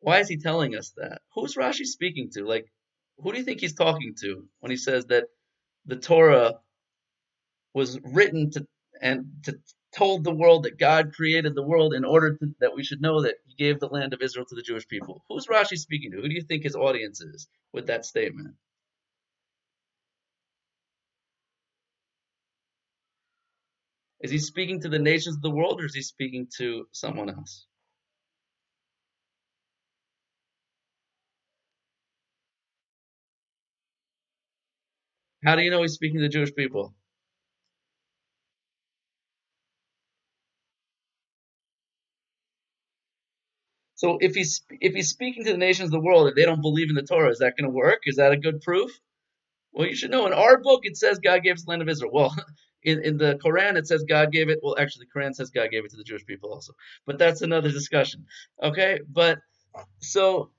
why 0.00 0.20
is 0.20 0.28
he 0.28 0.36
telling 0.36 0.76
us 0.76 0.92
that? 0.96 1.20
Who's 1.34 1.56
Rashi 1.56 1.84
speaking 1.84 2.30
to? 2.34 2.44
Like, 2.44 2.66
who 3.18 3.32
do 3.32 3.38
you 3.38 3.44
think 3.44 3.60
he's 3.60 3.74
talking 3.74 4.14
to 4.22 4.46
when 4.60 4.70
he 4.70 4.76
says 4.76 5.06
that 5.06 5.24
the 5.86 5.96
Torah 5.96 6.54
was 7.74 7.98
written 8.04 8.50
to 8.50 8.66
and 9.00 9.26
to 9.44 9.58
told 9.96 10.22
the 10.24 10.34
world 10.34 10.64
that 10.64 10.78
God 10.78 11.14
created 11.14 11.54
the 11.54 11.62
world 11.62 11.94
in 11.94 12.04
order 12.04 12.36
to, 12.36 12.54
that 12.60 12.74
we 12.74 12.84
should 12.84 13.00
know 13.00 13.22
that 13.22 13.36
He 13.46 13.54
gave 13.54 13.80
the 13.80 13.88
land 13.88 14.12
of 14.12 14.20
Israel 14.20 14.44
to 14.46 14.54
the 14.54 14.62
Jewish 14.62 14.86
people. 14.86 15.24
Who's 15.28 15.46
Rashi 15.46 15.78
speaking 15.78 16.10
to? 16.12 16.18
Who 16.18 16.28
do 16.28 16.34
you 16.34 16.42
think 16.42 16.62
his 16.62 16.76
audience 16.76 17.20
is 17.20 17.48
with 17.72 17.86
that 17.86 18.04
statement? 18.04 18.54
Is 24.22 24.32
he 24.32 24.38
speaking 24.38 24.80
to 24.82 24.90
the 24.90 24.98
nations 25.00 25.36
of 25.36 25.42
the 25.42 25.50
world 25.50 25.80
or 25.80 25.86
is 25.86 25.94
he 25.94 26.02
speaking 26.02 26.48
to 26.58 26.86
someone 26.92 27.30
else? 27.30 27.66
How 35.44 35.56
do 35.56 35.62
you 35.62 35.70
know 35.70 35.82
he's 35.82 35.94
speaking 35.94 36.18
to 36.18 36.24
the 36.24 36.28
Jewish 36.30 36.54
people? 36.54 36.94
So 43.96 44.18
if 44.20 44.34
he's 44.34 44.62
if 44.70 44.94
he's 44.94 45.10
speaking 45.10 45.44
to 45.46 45.52
the 45.52 45.58
nations 45.58 45.88
of 45.88 45.92
the 45.92 46.00
world, 46.00 46.28
if 46.28 46.34
they 46.36 46.44
don't 46.44 46.62
believe 46.62 46.88
in 46.90 46.96
the 46.96 47.02
Torah, 47.02 47.30
is 47.30 47.38
that 47.40 47.56
going 47.58 47.70
to 47.70 47.76
work? 47.76 48.00
Is 48.06 48.16
that 48.16 48.32
a 48.32 48.36
good 48.38 48.62
proof? 48.62 48.90
Well, 49.72 49.88
you 49.88 49.96
should 49.96 50.10
know 50.12 50.26
in 50.26 50.32
our 50.32 50.58
book 50.58 50.82
it 50.84 50.96
says 50.96 51.20
God 51.20 51.42
gave 51.44 51.54
us 51.56 51.64
the 51.64 51.70
land 51.70 51.82
of 51.82 51.88
Israel. 51.88 52.12
Well, 52.14 52.36
in, 52.88 53.04
in 53.04 53.16
the 53.18 53.38
Quran 53.44 53.76
it 53.76 53.86
says 53.86 54.04
God 54.08 54.32
gave 54.32 54.48
it. 54.48 54.60
Well, 54.62 54.76
actually, 54.78 55.06
the 55.06 55.20
Quran 55.20 55.34
says 55.34 55.50
God 55.50 55.70
gave 55.70 55.84
it 55.84 55.90
to 55.90 55.96
the 55.96 56.04
Jewish 56.04 56.26
people 56.26 56.52
also, 56.52 56.72
but 57.06 57.18
that's 57.18 57.42
another 57.42 57.70
discussion. 57.70 58.26
Okay, 58.62 59.00
but 59.08 59.38
so 60.00 60.50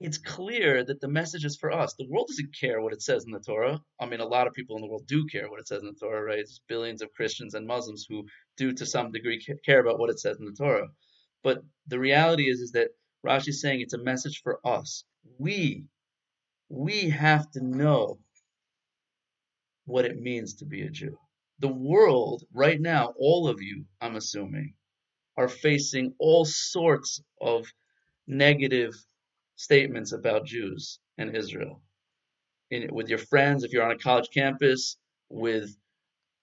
it's 0.00 0.18
clear 0.18 0.84
that 0.84 1.00
the 1.00 1.08
message 1.08 1.44
is 1.44 1.56
for 1.56 1.72
us. 1.72 1.94
The 1.94 2.06
world 2.08 2.28
doesn't 2.28 2.54
care 2.58 2.80
what 2.80 2.92
it 2.92 3.02
says 3.02 3.24
in 3.24 3.32
the 3.32 3.40
Torah. 3.40 3.80
I 4.00 4.06
mean, 4.06 4.20
a 4.20 4.26
lot 4.26 4.46
of 4.46 4.52
people 4.52 4.76
in 4.76 4.82
the 4.82 4.88
world 4.88 5.08
do 5.08 5.26
care 5.26 5.50
what 5.50 5.58
it 5.58 5.66
says 5.66 5.82
in 5.82 5.88
the 5.88 5.98
Torah, 6.06 6.22
right? 6.22 6.36
There's 6.36 6.60
billions 6.68 7.02
of 7.02 7.12
Christians 7.14 7.54
and 7.54 7.66
Muslims 7.66 8.06
who 8.08 8.24
do, 8.56 8.72
to 8.72 8.86
some 8.86 9.10
degree, 9.10 9.44
care 9.64 9.80
about 9.80 9.98
what 9.98 10.10
it 10.10 10.20
says 10.20 10.38
in 10.38 10.46
the 10.46 10.52
Torah. 10.52 10.88
But 11.42 11.62
the 11.88 11.98
reality 11.98 12.44
is, 12.44 12.60
is 12.60 12.72
that 12.72 12.90
Rashi 13.26 13.48
is 13.48 13.60
saying 13.60 13.80
it's 13.80 13.94
a 13.94 13.98
message 14.02 14.40
for 14.42 14.60
us. 14.64 15.04
We, 15.38 15.84
we 16.68 17.10
have 17.10 17.50
to 17.52 17.64
know 17.64 18.18
what 19.88 20.04
it 20.04 20.20
means 20.20 20.54
to 20.54 20.66
be 20.66 20.82
a 20.82 20.90
Jew. 20.90 21.18
The 21.60 21.68
world, 21.68 22.44
right 22.52 22.80
now, 22.80 23.14
all 23.18 23.48
of 23.48 23.62
you, 23.62 23.84
I'm 24.00 24.16
assuming, 24.16 24.74
are 25.36 25.48
facing 25.48 26.14
all 26.18 26.44
sorts 26.44 27.22
of 27.40 27.66
negative 28.26 28.94
statements 29.56 30.12
about 30.12 30.46
Jews 30.46 31.00
and 31.16 31.34
Israel. 31.34 31.80
In, 32.70 32.88
with 32.92 33.08
your 33.08 33.18
friends, 33.18 33.64
if 33.64 33.72
you're 33.72 33.82
on 33.84 33.90
a 33.90 33.98
college 33.98 34.28
campus, 34.32 34.98
with 35.30 35.74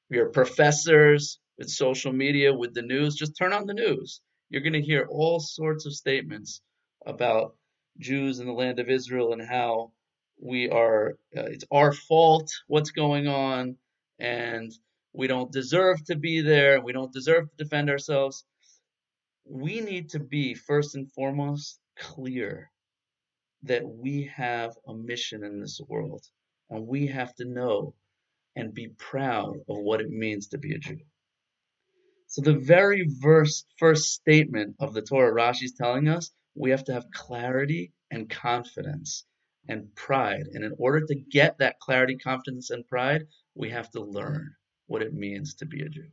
your 0.10 0.30
professors, 0.30 1.40
with 1.58 1.70
social 1.70 2.12
media, 2.12 2.54
with 2.54 2.74
the 2.74 2.82
news, 2.82 3.16
just 3.16 3.38
turn 3.38 3.54
on 3.54 3.68
the 3.68 3.74
news. 3.74 4.22
You're 4.50 4.64
going 4.64 4.74
to 4.74 4.82
hear 4.82 5.08
all 5.10 5.40
sorts 5.40 5.86
of 5.86 5.94
statements 5.94 6.62
about 7.06 7.56
Jews 8.00 8.40
in 8.40 8.48
the 8.48 8.54
land 8.54 8.80
of 8.80 8.90
Israel 8.90 9.34
and 9.34 9.42
how 9.42 9.92
we 10.40 10.70
are, 10.70 11.18
uh, 11.36 11.46
it's 11.46 11.66
our 11.72 11.94
fault 11.94 12.52
what's 12.68 12.92
going 12.92 13.28
on, 13.28 13.78
and 14.20 14.72
we 15.14 15.28
don't 15.28 15.52
deserve 15.52 16.04
to 16.06 16.16
be 16.16 16.42
there, 16.42 16.82
we 16.82 16.94
don't 16.94 17.14
deserve 17.14 17.50
to 17.50 17.64
defend 17.64 17.90
ourselves. 17.90 18.46
We 19.46 19.82
need 19.82 20.10
to 20.10 20.20
be, 20.20 20.54
first 20.54 20.96
and 20.96 21.12
foremost, 21.12 21.80
clear 21.98 22.72
that 23.64 23.88
we 23.88 24.32
have 24.36 24.74
a 24.88 24.94
mission 24.94 25.44
in 25.44 25.60
this 25.60 25.80
world 25.88 26.24
and 26.70 26.88
we 26.88 27.08
have 27.08 27.34
to 27.36 27.46
know 27.46 27.94
and 28.56 28.74
be 28.74 28.90
proud 28.90 29.58
of 29.70 29.78
what 29.78 30.02
it 30.02 30.10
means 30.10 30.48
to 30.48 30.58
be 30.58 30.74
a 30.74 30.78
Jew. 30.78 31.00
So 32.28 32.42
the 32.42 32.54
very 32.54 33.08
first 33.80 34.14
statement 34.14 34.76
of 34.80 34.94
the 34.94 35.02
Torah 35.02 35.34
Rashi 35.34 35.64
is 35.64 35.74
telling 35.74 36.08
us 36.08 36.32
we 36.56 36.72
have 36.72 36.84
to 36.86 36.94
have 36.94 37.12
clarity 37.12 37.94
and 38.12 38.30
confidence 38.30 39.26
and 39.68 39.94
pride. 39.96 40.48
And 40.54 40.64
in 40.64 40.74
order 40.78 41.06
to 41.06 41.16
get 41.16 41.58
that 41.60 41.80
clarity, 41.80 42.18
confidence, 42.18 42.70
and 42.70 42.88
pride, 42.88 43.28
we 43.56 43.70
have 43.72 43.90
to 43.92 44.02
learn 44.02 44.56
what 44.88 45.02
it 45.02 45.14
means 45.14 45.56
to 45.56 45.66
be 45.66 45.82
a 45.82 45.90
Jew. 45.90 46.08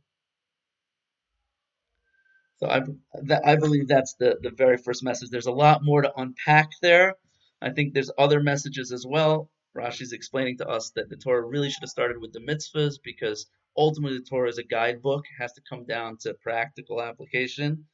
So 2.57 2.67
I, 2.69 2.81
that, 3.23 3.45
I 3.45 3.55
believe 3.55 3.87
that's 3.87 4.15
the, 4.15 4.37
the 4.41 4.51
very 4.51 4.77
first 4.77 5.03
message. 5.03 5.29
There's 5.29 5.47
a 5.47 5.51
lot 5.51 5.83
more 5.83 6.01
to 6.01 6.13
unpack 6.15 6.69
there. 6.81 7.15
I 7.61 7.71
think 7.71 7.93
there's 7.93 8.11
other 8.17 8.41
messages 8.41 8.91
as 8.91 9.05
well. 9.05 9.49
Rashi's 9.75 10.13
explaining 10.13 10.57
to 10.59 10.67
us 10.67 10.91
that 10.91 11.09
the 11.09 11.17
Torah 11.17 11.45
really 11.45 11.69
should 11.69 11.81
have 11.81 11.89
started 11.89 12.19
with 12.19 12.31
the 12.31 12.39
mitzvahs 12.39 12.95
because 13.03 13.47
ultimately 13.75 14.19
the 14.19 14.25
Torah 14.25 14.49
is 14.49 14.59
a 14.59 14.63
guidebook, 14.63 15.25
it 15.25 15.41
has 15.41 15.53
to 15.53 15.61
come 15.67 15.85
down 15.85 16.17
to 16.21 16.35
practical 16.35 17.01
application. 17.01 17.85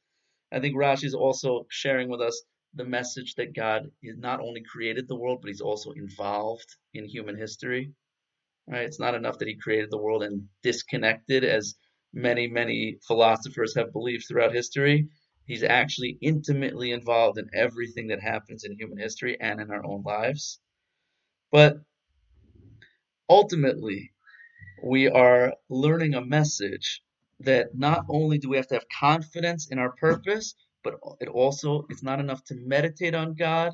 I 0.52 0.60
think 0.60 0.76
Rashi 0.76 1.04
is 1.04 1.14
also 1.14 1.66
sharing 1.70 2.08
with 2.08 2.20
us 2.20 2.42
the 2.74 2.84
message 2.84 3.34
that 3.34 3.54
God 3.54 3.90
has 4.04 4.18
not 4.18 4.40
only 4.40 4.62
created 4.62 5.08
the 5.08 5.16
world, 5.16 5.40
but 5.40 5.48
He's 5.48 5.60
also 5.60 5.90
involved 5.92 6.76
in 6.94 7.04
human 7.04 7.36
history. 7.36 7.92
Right? 8.68 8.82
It's 8.82 9.00
not 9.00 9.14
enough 9.14 9.38
that 9.38 9.48
He 9.48 9.56
created 9.56 9.90
the 9.90 9.98
world 9.98 10.22
and 10.22 10.48
disconnected, 10.62 11.44
as 11.44 11.74
many, 12.12 12.46
many 12.46 12.98
philosophers 13.06 13.74
have 13.76 13.92
believed 13.92 14.24
throughout 14.26 14.54
history. 14.54 15.08
He's 15.46 15.64
actually 15.64 16.18
intimately 16.20 16.92
involved 16.92 17.38
in 17.38 17.50
everything 17.52 18.08
that 18.08 18.20
happens 18.20 18.64
in 18.64 18.76
human 18.78 18.98
history 18.98 19.36
and 19.40 19.60
in 19.60 19.70
our 19.70 19.84
own 19.84 20.02
lives. 20.04 20.60
But 21.50 21.78
ultimately, 23.28 24.12
we 24.84 25.08
are 25.08 25.54
learning 25.68 26.14
a 26.14 26.24
message 26.24 27.02
that 27.40 27.74
not 27.74 28.04
only 28.08 28.38
do 28.38 28.48
we 28.48 28.56
have 28.56 28.68
to 28.68 28.74
have 28.74 28.86
confidence 28.88 29.68
in 29.70 29.78
our 29.78 29.92
purpose, 29.92 30.54
but 30.82 30.94
it 31.20 31.28
also 31.28 31.86
it's 31.90 32.02
not 32.02 32.20
enough 32.20 32.44
to 32.44 32.54
meditate 32.54 33.14
on 33.14 33.34
God 33.34 33.72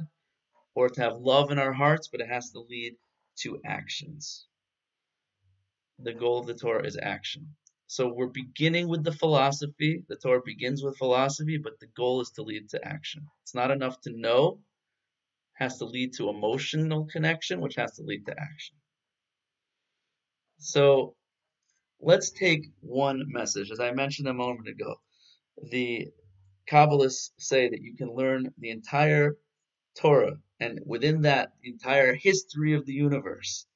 or 0.75 0.89
to 0.89 1.01
have 1.01 1.17
love 1.17 1.51
in 1.51 1.59
our 1.59 1.73
hearts, 1.73 2.09
but 2.09 2.21
it 2.21 2.29
has 2.29 2.51
to 2.51 2.61
lead 2.61 2.95
to 3.39 3.61
actions. 3.65 4.47
The 5.99 6.13
goal 6.13 6.39
of 6.41 6.47
the 6.47 6.55
Torah 6.55 6.87
is 6.87 6.99
action. 7.01 7.49
So 7.87 8.13
we're 8.13 8.27
beginning 8.27 8.89
with 8.89 9.05
the 9.05 9.13
philosophy. 9.13 10.03
The 10.09 10.17
Torah 10.17 10.43
begins 10.45 10.83
with 10.83 10.99
philosophy, 10.99 11.57
but 11.57 11.79
the 11.81 11.87
goal 11.97 12.21
is 12.21 12.31
to 12.33 12.43
lead 12.43 12.69
to 12.71 12.85
action. 12.85 13.27
It's 13.43 13.55
not 13.55 13.71
enough 13.71 14.01
to 14.03 14.11
know, 14.11 14.59
it 15.59 15.65
has 15.65 15.79
to 15.79 15.85
lead 15.85 16.13
to 16.15 16.29
emotional 16.29 17.07
connection, 17.07 17.61
which 17.61 17.77
has 17.77 17.93
to 17.97 18.03
lead 18.03 18.27
to 18.27 18.33
action. 18.33 18.77
So 20.59 21.15
let's 22.01 22.31
take 22.31 22.67
one 22.81 23.25
message. 23.29 23.71
As 23.71 23.81
I 23.81 23.93
mentioned 23.93 24.29
a 24.29 24.35
moment 24.35 24.69
ago, 24.69 24.97
the 25.71 26.09
Kabbalists 26.71 27.31
say 27.39 27.69
that 27.69 27.83
you 27.83 27.95
can 27.97 28.13
learn 28.13 28.53
the 28.59 28.71
entire 28.71 29.37
Torah 29.97 30.39
and 30.61 30.81
within 30.87 31.23
that, 31.23 31.53
the 31.63 31.71
entire 31.71 32.15
history 32.15 32.75
of 32.75 32.87
the 32.87 32.93
universe 32.93 33.67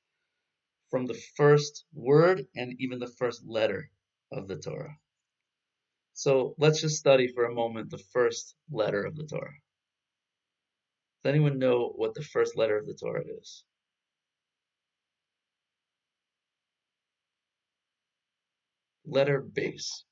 from 0.90 1.06
the 1.06 1.20
first 1.36 1.84
word 1.94 2.46
and 2.56 2.74
even 2.80 2.98
the 2.98 3.06
first 3.18 3.44
letter 3.46 3.90
of 4.32 4.48
the 4.48 4.56
Torah. 4.56 4.96
So 6.14 6.54
let's 6.58 6.80
just 6.80 6.98
study 6.98 7.28
for 7.28 7.44
a 7.44 7.54
moment 7.54 7.90
the 7.90 7.98
first 8.12 8.54
letter 8.70 9.04
of 9.04 9.16
the 9.16 9.26
Torah. 9.26 9.54
Does 11.22 11.30
anyone 11.30 11.58
know 11.58 11.92
what 11.96 12.14
the 12.14 12.22
first 12.22 12.56
letter 12.56 12.78
of 12.78 12.86
the 12.86 12.94
Torah 12.94 13.24
is? 13.40 13.62
Letter 19.06 19.42
Beis. 19.42 20.04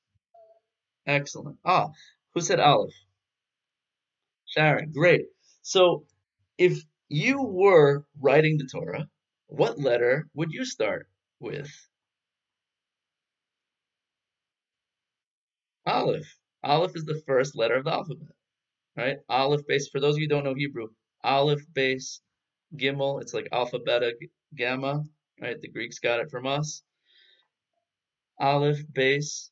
Excellent. 1.05 1.57
Ah, 1.65 1.89
who 2.33 2.41
said 2.41 2.59
Aleph? 2.59 2.93
Sharon, 4.45 4.91
great. 4.91 5.27
So 5.61 6.05
if 6.57 6.83
you 7.09 7.41
were 7.43 8.05
writing 8.19 8.57
the 8.57 8.69
Torah, 8.71 9.07
what 9.47 9.79
letter 9.79 10.27
would 10.35 10.51
you 10.51 10.65
start 10.65 11.07
with? 11.39 11.69
Aleph. 15.85 16.27
Aleph 16.63 16.95
is 16.95 17.05
the 17.05 17.21
first 17.27 17.55
letter 17.57 17.75
of 17.75 17.85
the 17.85 17.91
alphabet, 17.91 18.35
right? 18.97 19.17
Aleph 19.29 19.61
Beis. 19.69 19.89
For 19.91 19.99
those 19.99 20.15
of 20.15 20.19
you 20.19 20.25
who 20.25 20.29
don't 20.29 20.43
know 20.45 20.55
Hebrew, 20.55 20.89
Aleph 21.23 21.65
Beis, 21.73 22.21
Gimel. 22.75 23.21
It's 23.21 23.33
like 23.33 23.49
alpha, 23.51 23.79
beta, 23.79 24.13
gamma, 24.55 25.03
right? 25.41 25.59
The 25.59 25.69
Greeks 25.69 25.99
got 25.99 26.19
it 26.19 26.29
from 26.31 26.47
us. 26.47 26.83
Aleph 28.39 28.83
Beis, 28.93 29.49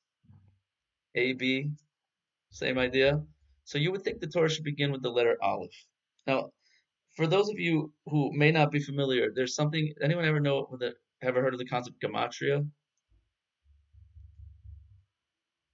A, 1.15 1.34
B, 1.34 1.72
same 2.58 2.78
idea. 2.78 3.22
So 3.66 3.78
you 3.78 3.92
would 3.92 4.04
think 4.04 4.20
the 4.20 4.28
Torah 4.28 4.50
should 4.50 4.64
begin 4.64 4.92
with 4.92 5.02
the 5.04 5.10
letter 5.12 5.38
Aleph. 5.42 5.86
Now, 6.26 6.52
for 7.16 7.28
those 7.28 7.50
of 7.50 7.60
you 7.60 7.94
who 8.08 8.32
may 8.34 8.52
not 8.52 8.72
be 8.72 8.80
familiar, 8.80 9.32
there's 9.34 9.56
something. 9.56 9.94
Anyone 10.02 10.26
ever 10.26 10.40
know 10.40 10.68
the 10.80 10.94
ever 11.22 11.42
heard 11.42 11.54
of 11.54 11.60
the 11.60 11.66
concept 11.68 12.02
gematria? 12.02 12.68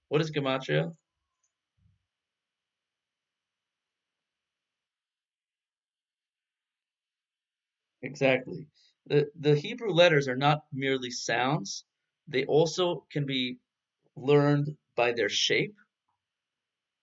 What 0.08 0.20
is 0.22 0.30
gematria? 0.30 0.92
Exactly. 8.02 8.68
The 9.06 9.30
the 9.40 9.56
Hebrew 9.56 9.90
letters 9.92 10.28
are 10.28 10.36
not 10.36 10.64
merely 10.72 11.10
sounds. 11.10 11.84
They 12.28 12.44
also 12.46 13.06
can 13.10 13.26
be 13.26 13.58
learned 14.16 14.76
by 14.96 15.12
their 15.12 15.28
shape 15.28 15.76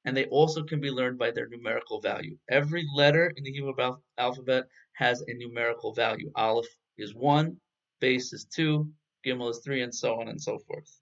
and 0.06 0.16
they 0.16 0.26
also 0.26 0.64
can 0.64 0.80
be 0.80 0.90
learned 0.90 1.18
by 1.18 1.32
their 1.32 1.48
numerical 1.48 2.02
value. 2.02 2.38
Every 2.50 2.86
letter 2.96 3.32
in 3.36 3.44
the 3.44 3.52
Hebrew 3.52 3.74
alphabet 4.18 4.66
has 4.94 5.22
a 5.22 5.34
numerical 5.34 5.94
value. 5.94 6.32
Aleph 6.36 6.68
is 6.98 7.14
1, 7.14 7.58
Beis 8.02 8.34
is 8.34 8.48
2, 8.54 8.90
Gimel 9.26 9.52
is 9.52 9.62
3, 9.64 9.84
and 9.84 9.94
so 9.94 10.20
on 10.20 10.28
and 10.28 10.42
so 10.42 10.58
forth. 10.60 11.00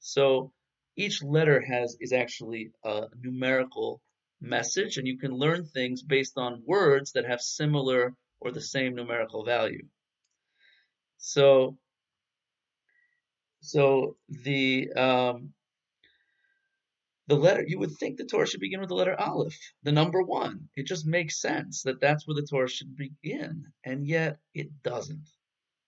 So 0.00 0.52
each 0.96 1.22
letter 1.22 1.60
has 1.60 1.96
is 2.00 2.12
actually 2.12 2.70
a 2.84 3.06
numerical 3.20 4.00
message, 4.40 4.98
and 4.98 5.06
you 5.06 5.18
can 5.18 5.32
learn 5.32 5.64
things 5.64 6.02
based 6.02 6.36
on 6.36 6.62
words 6.66 7.12
that 7.12 7.24
have 7.24 7.40
similar 7.40 8.14
or 8.40 8.52
the 8.52 8.60
same 8.60 8.94
numerical 8.94 9.44
value. 9.44 9.86
So, 11.18 11.76
so 13.60 14.16
the 14.28 14.92
um, 14.92 15.52
the 17.28 17.36
letter 17.36 17.62
you 17.66 17.78
would 17.78 17.92
think 17.92 18.16
the 18.16 18.24
Torah 18.24 18.46
should 18.46 18.60
begin 18.60 18.80
with 18.80 18.88
the 18.88 18.94
letter 18.94 19.14
Aleph, 19.20 19.58
the 19.82 19.92
number 19.92 20.22
one. 20.22 20.70
It 20.76 20.86
just 20.86 21.06
makes 21.06 21.40
sense 21.40 21.82
that 21.82 22.00
that's 22.00 22.26
where 22.26 22.34
the 22.34 22.46
Torah 22.46 22.68
should 22.68 22.96
begin, 22.96 23.66
and 23.84 24.06
yet 24.06 24.38
it 24.54 24.82
doesn't. 24.82 25.28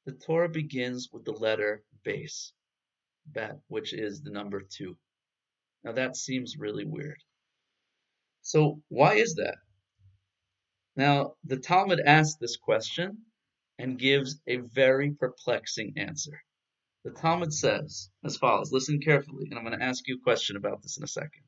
The 0.05 0.13
Torah 0.13 0.51
begins 0.51 1.09
with 1.11 1.25
the 1.25 1.33
letter 1.33 1.83
Beis, 2.05 2.53
bet, 3.25 3.59
which 3.69 3.95
is 3.95 4.21
the 4.21 4.31
number 4.31 4.61
two. 4.61 4.99
Now 5.83 5.93
that 5.93 6.17
seems 6.17 6.59
really 6.59 6.85
weird. 6.85 7.23
So 8.43 8.83
why 8.89 9.15
is 9.15 9.35
that? 9.37 9.57
Now 10.95 11.37
the 11.45 11.57
Talmud 11.57 12.01
asks 12.01 12.37
this 12.39 12.57
question 12.57 13.17
and 13.79 13.99
gives 13.99 14.43
a 14.47 14.59
very 14.59 15.13
perplexing 15.13 15.95
answer. 15.97 16.43
The 17.05 17.11
Talmud 17.13 17.53
says 17.53 18.11
as 18.25 18.37
follows. 18.37 18.73
Listen 18.73 19.01
carefully, 19.01 19.47
and 19.49 19.59
I'm 19.59 19.65
going 19.65 19.79
to 19.79 19.85
ask 19.85 20.07
you 20.07 20.17
a 20.17 20.23
question 20.23 20.57
about 20.57 20.83
this 20.83 20.99
in 20.99 21.05
a 21.05 21.09
second. 21.09 21.45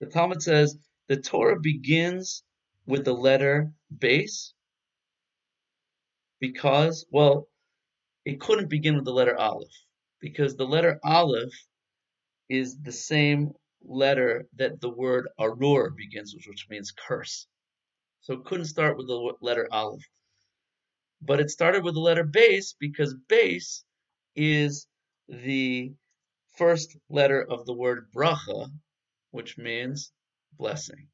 The 0.00 0.06
Talmud 0.06 0.42
says 0.42 0.76
the 1.08 1.16
Torah 1.16 1.58
begins 1.58 2.44
with 2.86 3.04
the 3.04 3.12
letter 3.12 3.72
Beis 3.96 4.52
because, 6.38 7.06
well, 7.10 7.48
it 8.24 8.40
couldn't 8.40 8.70
begin 8.70 8.94
with 8.94 9.04
the 9.04 9.12
letter 9.12 9.36
aleph 9.36 9.72
because 10.20 10.56
the 10.56 10.66
letter 10.66 11.00
aleph 11.04 11.52
is 12.48 12.80
the 12.80 12.92
same 12.92 13.52
letter 13.82 14.46
that 14.56 14.80
the 14.80 14.90
word 14.90 15.28
arur 15.38 15.90
begins 15.90 16.34
with, 16.34 16.44
which 16.46 16.66
means 16.70 16.92
curse. 16.92 17.46
So 18.20 18.34
it 18.34 18.44
couldn't 18.44 18.66
start 18.66 18.96
with 18.96 19.08
the 19.08 19.34
letter 19.40 19.68
aleph. 19.72 20.04
But 21.20 21.40
it 21.40 21.50
started 21.50 21.84
with 21.84 21.94
the 21.94 22.00
letter 22.00 22.24
Beis 22.24 22.74
because 22.78 23.14
Beis 23.28 23.82
is 24.36 24.86
the 25.28 25.92
first 26.56 26.96
letter 27.08 27.42
of 27.42 27.66
the 27.66 27.74
word 27.74 28.08
bracha, 28.14 28.70
which 29.30 29.58
means 29.58 30.12
blessing. 30.56 31.08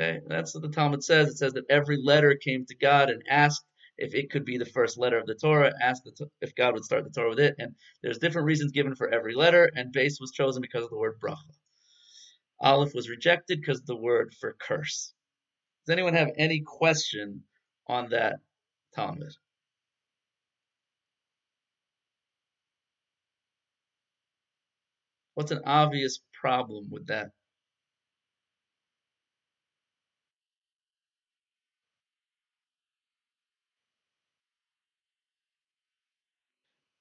Okay, 0.00 0.20
that's 0.28 0.54
what 0.54 0.62
the 0.62 0.68
Talmud 0.68 1.02
says. 1.02 1.28
It 1.28 1.38
says 1.38 1.52
that 1.54 1.70
every 1.70 1.98
letter 2.02 2.36
came 2.36 2.64
to 2.66 2.76
God 2.76 3.10
and 3.10 3.22
asked 3.28 3.64
if 3.96 4.14
it 4.14 4.30
could 4.30 4.44
be 4.44 4.56
the 4.56 4.64
first 4.64 4.96
letter 4.96 5.18
of 5.18 5.26
the 5.26 5.34
Torah, 5.34 5.72
asked 5.82 6.08
if 6.40 6.54
God 6.54 6.74
would 6.74 6.84
start 6.84 7.04
the 7.04 7.10
Torah 7.10 7.30
with 7.30 7.40
it. 7.40 7.56
And 7.58 7.74
there's 8.02 8.18
different 8.18 8.46
reasons 8.46 8.70
given 8.70 8.94
for 8.94 9.12
every 9.12 9.34
letter, 9.34 9.70
and 9.74 9.92
Beis 9.92 10.20
was 10.20 10.30
chosen 10.30 10.62
because 10.62 10.84
of 10.84 10.90
the 10.90 10.98
word 10.98 11.18
bracha. 11.20 11.36
Aleph 12.60 12.94
was 12.94 13.08
rejected 13.08 13.60
because 13.60 13.80
of 13.80 13.86
the 13.86 13.96
word 13.96 14.34
for 14.40 14.56
curse. 14.60 15.12
Does 15.86 15.92
anyone 15.92 16.14
have 16.14 16.30
any 16.36 16.60
question 16.60 17.42
on 17.88 18.10
that 18.10 18.36
Talmud? 18.94 19.32
What's 25.38 25.52
an 25.52 25.62
obvious 25.66 26.18
problem 26.40 26.88
with 26.90 27.06
that? 27.06 27.30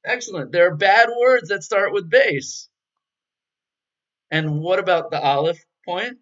Excellent. 0.05 0.51
There 0.51 0.67
are 0.71 0.75
bad 0.75 1.09
words 1.19 1.49
that 1.49 1.63
start 1.63 1.93
with 1.93 2.11
Beis. 2.11 2.67
And 4.29 4.59
what 4.61 4.77
about 4.77 5.09
the 5.09 5.19
aleph 5.19 5.65
point? 5.83 6.19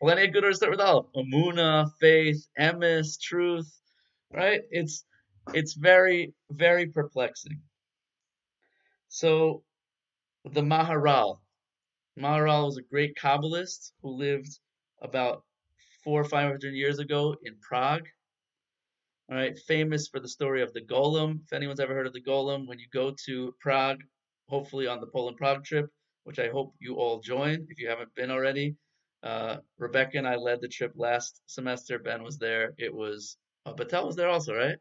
Plenty 0.00 0.26
of 0.28 0.32
good 0.32 0.44
words 0.44 0.58
start 0.58 0.72
with 0.72 0.80
aleph. 0.80 1.06
Amuna, 1.16 1.90
faith, 2.00 2.46
emes, 2.58 3.20
truth. 3.20 3.68
Right? 4.32 4.62
It's 4.70 5.04
it's 5.54 5.74
very, 5.74 6.32
very 6.50 6.86
perplexing. 6.86 7.60
So 9.08 9.62
the 10.44 10.62
Maharal. 10.62 11.38
Maharal 12.18 12.66
was 12.66 12.76
a 12.76 12.82
great 12.82 13.16
Kabbalist 13.16 13.92
who 14.02 14.10
lived 14.10 14.58
about 15.02 15.42
four 16.04 16.20
or 16.20 16.24
five 16.24 16.48
hundred 16.48 16.74
years 16.74 16.98
ago 16.98 17.36
in 17.44 17.56
Prague. 17.60 18.06
All 19.30 19.36
right, 19.36 19.58
famous 19.66 20.08
for 20.08 20.20
the 20.20 20.28
story 20.28 20.62
of 20.62 20.72
the 20.72 20.80
Golem. 20.80 21.40
If 21.44 21.52
anyone's 21.52 21.80
ever 21.80 21.94
heard 21.94 22.06
of 22.06 22.12
the 22.12 22.22
Golem, 22.22 22.66
when 22.66 22.78
you 22.78 22.86
go 22.92 23.14
to 23.26 23.54
Prague, 23.60 24.02
hopefully 24.48 24.86
on 24.86 25.00
the 25.00 25.06
Poland 25.06 25.36
Prague 25.36 25.64
trip, 25.64 25.86
which 26.24 26.38
I 26.38 26.48
hope 26.48 26.74
you 26.80 26.96
all 26.96 27.20
join 27.20 27.66
if 27.68 27.78
you 27.78 27.88
haven't 27.88 28.14
been 28.14 28.30
already. 28.30 28.74
Uh, 29.22 29.58
Rebecca 29.78 30.18
and 30.18 30.26
I 30.26 30.36
led 30.36 30.60
the 30.60 30.68
trip 30.68 30.92
last 30.96 31.42
semester. 31.46 31.98
Ben 31.98 32.22
was 32.22 32.38
there. 32.38 32.72
It 32.78 32.92
was, 32.92 33.36
uh, 33.66 33.74
Batel 33.74 34.06
was 34.06 34.16
there 34.16 34.28
also, 34.28 34.54
right? 34.54 34.78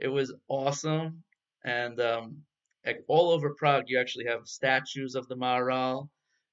It 0.00 0.08
was 0.08 0.32
awesome. 0.48 1.22
And 1.64 2.00
um, 2.00 2.42
all 3.08 3.30
over 3.30 3.54
Prague, 3.54 3.84
you 3.88 3.98
actually 3.98 4.26
have 4.26 4.46
statues 4.46 5.14
of 5.14 5.28
the 5.28 5.36
Maharal 5.36 6.08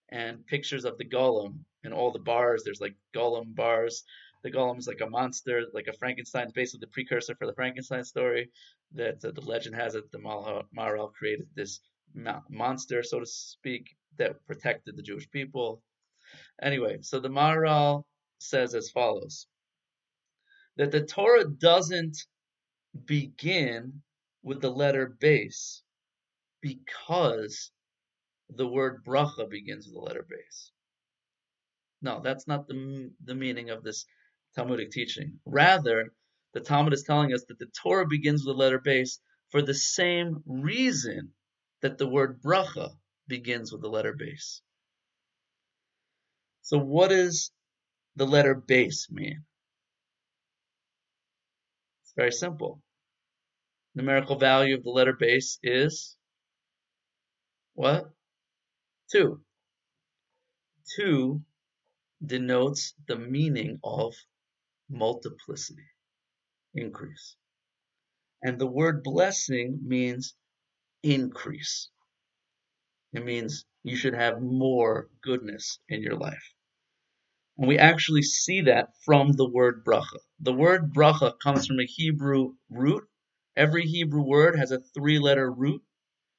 and 0.10 0.45
pictures 0.45 0.86
of 0.86 0.97
the 0.97 1.05
Golem. 1.05 1.60
in 1.84 1.93
all 1.93 2.12
the 2.12 2.19
bars. 2.19 2.63
There's 2.63 2.81
like 2.81 2.95
Golem 3.15 3.55
bars. 3.55 4.03
The 4.43 4.51
Golem 4.51 4.77
is 4.77 4.88
like 4.88 5.01
a 5.01 5.10
monster, 5.10 5.63
like 5.73 5.88
a 5.88 5.93
Frankenstein, 5.93 6.51
basically 6.53 6.81
the 6.81 6.91
precursor 6.91 7.36
for 7.36 7.47
the 7.47 7.53
Frankenstein 7.55 8.03
story. 8.03 8.49
That 8.93 9.23
uh, 9.25 9.31
the 9.31 9.41
legend 9.41 9.75
has 9.75 9.95
it 9.95 10.12
the 10.12 10.19
Maharal 10.19 11.13
created 11.13 11.47
this 11.55 11.81
monster, 12.49 13.03
so 13.03 13.19
to 13.19 13.25
speak, 13.25 13.95
that 14.17 14.45
protected 14.47 14.95
the 14.95 15.03
Jewish 15.03 15.29
people. 15.31 15.81
Anyway, 16.62 16.99
so 17.01 17.19
the 17.19 17.29
Maharal 17.29 18.03
says 18.39 18.75
as 18.75 18.89
follows 18.89 19.47
that 20.77 20.91
the 20.91 21.01
Torah 21.05 21.45
doesn't 21.45 22.17
begin 23.05 24.01
with 24.43 24.62
the 24.62 24.69
letter 24.69 25.15
Beis 25.21 25.81
because 26.62 27.71
the 28.49 28.67
word 28.67 29.03
bracha 29.05 29.49
begins 29.49 29.86
with 29.88 29.95
the 29.95 30.01
letter 30.01 30.25
Beis. 30.29 30.71
No, 32.01 32.21
that's 32.23 32.47
not 32.47 32.67
the, 32.67 33.12
the 33.23 33.36
meaning 33.36 33.69
of 33.69 33.84
this 33.84 34.05
Talmudic 34.55 34.91
teaching. 34.91 35.39
Rather, 35.45 36.13
the 36.53 36.62
Talmud 36.62 36.93
is 36.93 37.03
telling 37.03 37.34
us 37.34 37.43
that 37.47 37.60
the 37.60 37.67
Torah 37.81 38.08
begins 38.08 38.45
with 38.45 38.55
the 38.55 38.60
letter 38.60 38.79
Beis 38.79 39.19
for 39.49 39.62
the 39.62 39.73
same 39.73 40.43
reason 40.45 41.34
that 41.81 41.97
the 41.97 42.08
word 42.08 42.41
bracha 42.41 42.91
begins 43.27 43.71
with 43.71 43.81
the 43.81 43.89
letter 43.89 44.13
Beis. 44.13 44.62
So, 46.62 46.77
what 46.77 47.10
does 47.10 47.51
the 48.15 48.25
letter 48.25 48.55
Beis 48.55 49.12
mean? 49.12 49.43
It's 52.03 52.13
very 52.15 52.31
simple. 52.31 52.81
Numerical 53.95 54.38
value 54.38 54.75
of 54.75 54.84
the 54.84 54.89
letter 54.89 55.13
Beis 55.13 55.58
is 55.63 56.17
what? 57.73 58.12
2. 59.12 59.41
2 60.97 61.41
denotes 62.25 62.93
the 63.08 63.17
meaning 63.17 63.79
of 63.84 64.13
multiplicity, 64.89 65.88
increase. 66.73 67.38
And 68.41 68.60
the 68.60 68.67
word 68.67 69.01
blessing 69.03 69.79
means 69.86 70.36
increase. 71.01 71.89
It 73.13 73.23
means 73.23 73.65
you 73.84 73.95
should 73.95 74.13
have 74.13 74.41
more 74.41 75.10
goodness 75.21 75.79
in 75.88 76.01
your 76.01 76.15
life. 76.17 76.53
And 77.58 77.67
we 77.67 77.77
actually 77.77 78.23
see 78.23 78.62
that 78.62 78.89
from 79.05 79.31
the 79.31 79.49
word 79.49 79.86
bracha. 79.86 80.19
The 80.41 80.53
word 80.53 80.93
bracha 80.93 81.34
comes 81.41 81.67
from 81.67 81.79
a 81.79 81.86
Hebrew 81.86 82.55
root. 82.69 83.03
Every 83.56 83.84
Hebrew 83.84 84.24
word 84.24 84.58
has 84.58 84.72
a 84.72 84.80
three 84.94 85.20
letter 85.20 85.52
root. 85.52 85.82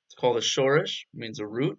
It's 0.08 0.14
called 0.14 0.36
a 0.36 0.40
shorish, 0.40 1.06
means 1.14 1.40
a 1.40 1.46
root. 1.46 1.78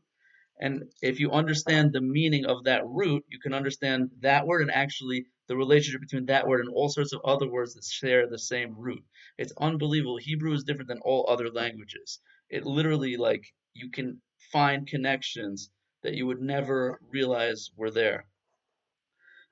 And 0.59 0.91
if 1.01 1.19
you 1.19 1.31
understand 1.31 1.93
the 1.93 2.01
meaning 2.01 2.45
of 2.45 2.63
that 2.63 2.81
root, 2.87 3.23
you 3.29 3.39
can 3.39 3.53
understand 3.53 4.09
that 4.21 4.47
word 4.47 4.61
and 4.61 4.71
actually 4.71 5.25
the 5.47 5.55
relationship 5.55 6.01
between 6.01 6.25
that 6.27 6.47
word 6.47 6.61
and 6.61 6.69
all 6.73 6.89
sorts 6.89 7.13
of 7.13 7.21
other 7.23 7.47
words 7.47 7.75
that 7.75 7.83
share 7.83 8.27
the 8.27 8.39
same 8.39 8.75
root. 8.75 9.03
It's 9.37 9.53
unbelievable. 9.59 10.17
Hebrew 10.17 10.53
is 10.53 10.63
different 10.63 10.87
than 10.87 10.99
all 11.01 11.27
other 11.29 11.49
languages. 11.49 12.19
It 12.49 12.65
literally, 12.65 13.17
like, 13.17 13.45
you 13.73 13.91
can 13.91 14.21
find 14.51 14.87
connections 14.87 15.69
that 16.03 16.15
you 16.15 16.25
would 16.25 16.41
never 16.41 16.99
realize 17.11 17.69
were 17.75 17.91
there. 17.91 18.25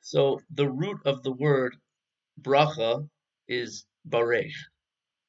So 0.01 0.41
the 0.53 0.69
root 0.69 0.99
of 1.05 1.23
the 1.23 1.33
word 1.33 1.75
bracha 2.41 3.07
is 3.47 3.85
barech, 4.07 4.51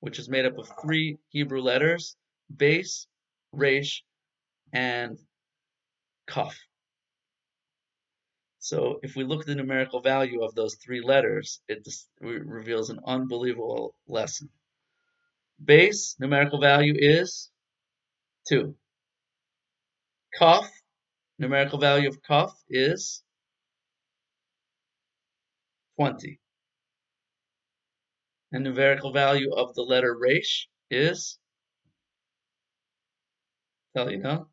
which 0.01 0.19
is 0.19 0.29
made 0.29 0.47
up 0.47 0.59
of 0.59 0.71
three 0.83 1.19
Hebrew 1.29 1.61
letters, 1.61 2.17
Beis, 2.55 3.07
resh, 3.53 4.05
and 4.73 5.19
kaf. 6.29 6.57
So 8.59 8.99
if 9.03 9.15
we 9.15 9.25
look 9.25 9.41
at 9.43 9.47
the 9.47 9.55
numerical 9.55 10.01
value 10.01 10.43
of 10.43 10.55
those 10.55 10.75
three 10.77 11.01
letters, 11.01 11.61
it 11.69 11.87
reveals 12.21 12.91
an 12.91 12.99
unbelievable 13.07 13.95
lesson. 14.09 14.49
Beis 15.65 16.19
numerical 16.19 16.61
value 16.61 16.95
is 16.97 17.51
2. 18.49 18.75
Kaf, 20.35 20.69
numerical 21.39 21.79
value 21.79 22.09
of 22.09 22.23
kaf 22.23 22.53
is 22.69 23.23
20. 25.97 26.39
And 28.57 28.65
numerical 28.65 29.13
value 29.13 29.53
of 29.53 29.75
the 29.75 29.83
letter 29.83 30.17
resh 30.19 30.67
is, 30.91 31.39
tell 33.95 34.11
you 34.11 34.17
now, 34.17 34.49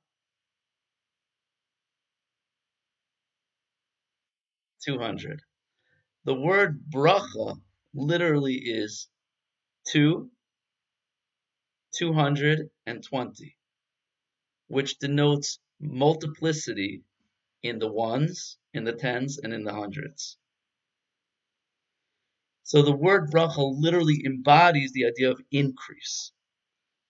200. 4.86 5.42
The 6.26 6.34
word 6.34 6.84
bracha 6.94 7.62
literally 7.94 8.56
is 8.56 9.08
2, 9.94 10.30
220, 11.96 13.58
which 14.68 15.00
denotes 15.00 15.60
multiplicity 15.80 17.06
in 17.62 17.80
the 17.80 17.90
ones, 17.90 18.58
in 18.74 18.84
the 18.84 18.92
tens, 18.92 19.38
and 19.38 19.54
in 19.54 19.64
the 19.64 19.74
hundreds. 19.74 20.38
So 22.64 22.82
the 22.82 22.96
word 22.96 23.30
bracha 23.32 23.58
literally 23.80 24.24
embodies 24.26 24.92
the 24.94 25.06
idea 25.06 25.32
of 25.32 25.42
increase 25.52 26.32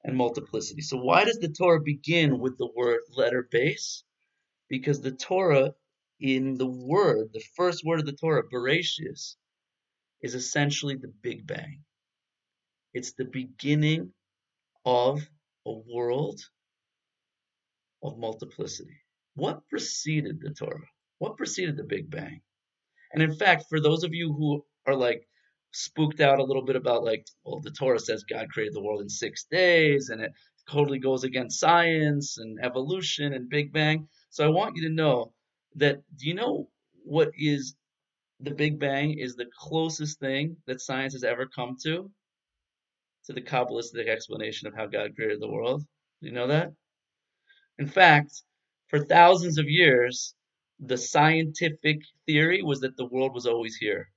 and 0.03 0.17
multiplicity. 0.17 0.81
So 0.81 0.97
why 0.97 1.25
does 1.25 1.39
the 1.39 1.49
Torah 1.49 1.81
begin 1.81 2.39
with 2.39 2.57
the 2.57 2.69
word 2.75 3.01
letter 3.15 3.47
Beis? 3.53 4.03
Because 4.69 5.01
the 5.01 5.11
Torah 5.11 5.73
in 6.19 6.57
the 6.57 6.67
word, 6.67 7.29
the 7.33 7.43
first 7.55 7.83
word 7.85 7.99
of 7.99 8.05
the 8.05 8.13
Torah, 8.13 8.43
Bereshis, 8.43 9.35
is 10.21 10.35
essentially 10.35 10.95
the 10.95 11.13
Big 11.21 11.45
Bang. 11.45 11.83
It's 12.93 13.13
the 13.13 13.25
beginning 13.25 14.13
of 14.85 15.21
a 15.65 15.71
world 15.71 16.41
of 18.01 18.17
multiplicity. 18.17 18.97
What 19.35 19.67
preceded 19.69 20.39
the 20.41 20.51
Torah? 20.51 20.87
What 21.19 21.37
preceded 21.37 21.77
the 21.77 21.83
Big 21.83 22.09
Bang? 22.09 22.41
And 23.11 23.21
in 23.21 23.35
fact, 23.35 23.65
for 23.69 23.79
those 23.79 24.03
of 24.03 24.13
you 24.13 24.33
who 24.33 24.65
are 24.87 24.95
like 24.95 25.27
spooked 25.73 26.21
out 26.21 26.39
a 26.39 26.43
little 26.43 26.63
bit 26.65 26.75
about 26.75 27.03
like, 27.03 27.25
well, 27.43 27.59
the 27.61 27.71
Torah 27.71 27.99
says 27.99 28.23
God 28.23 28.49
created 28.49 28.75
the 28.75 28.83
world 28.83 29.01
in 29.01 29.09
six 29.09 29.45
days 29.51 30.09
and 30.09 30.21
it 30.21 30.31
totally 30.69 30.99
goes 30.99 31.23
against 31.23 31.59
science 31.59 32.37
and 32.37 32.59
evolution 32.63 33.33
and 33.33 33.49
Big 33.49 33.73
Bang. 33.73 34.07
So 34.29 34.45
I 34.45 34.49
want 34.49 34.75
you 34.77 34.87
to 34.87 34.93
know 34.93 35.33
that 35.75 35.97
do 36.17 36.27
you 36.27 36.35
know 36.35 36.69
what 37.03 37.31
is 37.37 37.75
the 38.39 38.51
Big 38.51 38.79
Bang 38.79 39.17
is 39.17 39.35
the 39.35 39.49
closest 39.59 40.19
thing 40.19 40.57
that 40.67 40.81
science 40.81 41.13
has 41.13 41.23
ever 41.23 41.47
come 41.47 41.75
to 41.83 42.11
to 43.25 43.33
the 43.33 43.41
Kabbalistic 43.41 44.07
explanation 44.07 44.67
of 44.67 44.75
how 44.75 44.85
God 44.87 45.15
created 45.15 45.41
the 45.41 45.51
world? 45.51 45.83
Do 46.21 46.27
you 46.27 46.33
know 46.33 46.47
that? 46.47 46.71
In 47.79 47.87
fact, 47.87 48.43
for 48.87 49.03
thousands 49.05 49.57
of 49.57 49.65
years, 49.67 50.35
the 50.79 50.97
scientific 50.97 51.99
theory 52.25 52.61
was 52.61 52.81
that 52.81 52.97
the 52.97 53.05
world 53.05 53.33
was 53.33 53.47
always 53.47 53.75
here. 53.75 54.09